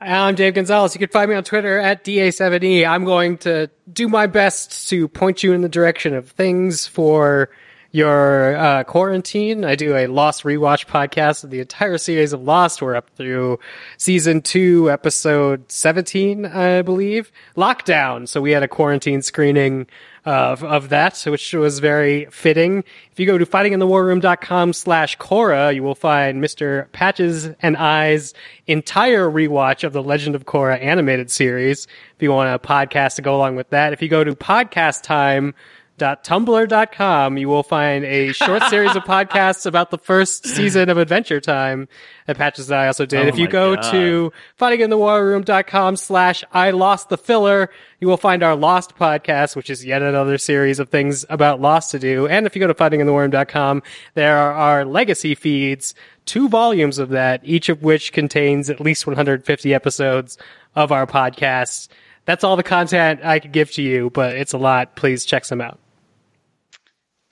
[0.00, 0.94] I'm Dave Gonzalez.
[0.94, 2.88] You can find me on Twitter at DA7E.
[2.88, 7.50] I'm going to do my best to point you in the direction of things for
[7.90, 9.64] your uh, quarantine.
[9.64, 12.82] I do a Lost rewatch podcast of the entire series of Lost.
[12.82, 13.58] We're up through
[13.96, 17.32] season two, episode 17, I believe.
[17.56, 18.28] Lockdown.
[18.28, 19.86] So we had a quarantine screening
[20.26, 22.84] of, of that, which was very fitting.
[23.10, 26.92] If you go to fightinginthewarroom.com slash Korra, you will find Mr.
[26.92, 28.34] Patches and I's
[28.66, 31.86] entire rewatch of the Legend of Korra animated series.
[32.16, 35.02] If you want a podcast to go along with that, if you go to podcast
[35.04, 35.54] time,
[35.98, 41.40] tumblr.com you will find a short series of podcasts about the first season of adventure
[41.40, 41.88] time
[42.26, 43.90] that patches and i also did Oh if you go God.
[43.90, 47.70] to fightinginthewarroom.com slash i lost the filler
[48.00, 51.90] you will find our lost podcast which is yet another series of things about lost
[51.90, 53.82] to do and if you go to fightinginthewarroom.com
[54.14, 55.94] there are our legacy feeds
[56.24, 60.38] two volumes of that each of which contains at least 150 episodes
[60.76, 61.88] of our podcast
[62.24, 64.96] that's all the content I could give to you, but it's a lot.
[64.96, 65.80] Please check some out.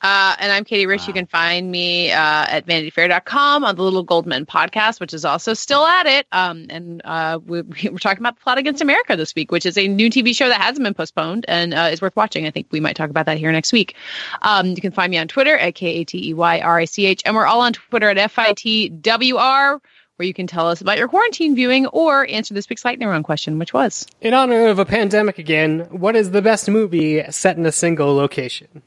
[0.07, 1.09] Uh, and I'm Katey Rich.
[1.09, 5.24] You can find me uh, at vanityfair.com on the Little Gold Men podcast, which is
[5.24, 6.28] also still at it.
[6.30, 9.76] Um, and uh, we, we're talking about the plot against America this week, which is
[9.76, 12.46] a new TV show that hasn't been postponed and uh, is worth watching.
[12.46, 13.96] I think we might talk about that here next week.
[14.42, 16.84] Um, you can find me on Twitter at K A T E Y R I
[16.84, 17.22] C H.
[17.26, 19.82] And we're all on Twitter at F I T W R,
[20.14, 23.24] where you can tell us about your quarantine viewing or answer this week's lightning round
[23.24, 24.07] question, which was.
[24.20, 28.14] In honor of a pandemic again, what is the best movie set in a single
[28.14, 28.82] location?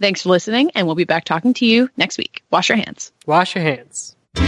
[0.00, 2.42] Thanks for listening, and we'll be back talking to you next week.
[2.50, 3.12] Wash your hands.
[3.26, 4.16] Wash your hands.
[4.34, 4.44] Bum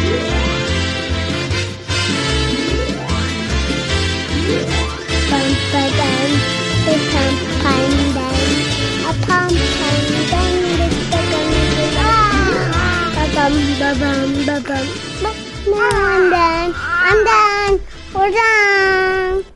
[11.96, 13.04] ah.
[13.34, 13.50] Bum
[14.46, 14.86] bum bum.
[15.66, 16.72] I'm done.
[16.76, 17.80] I'm done.
[18.14, 19.53] We're done.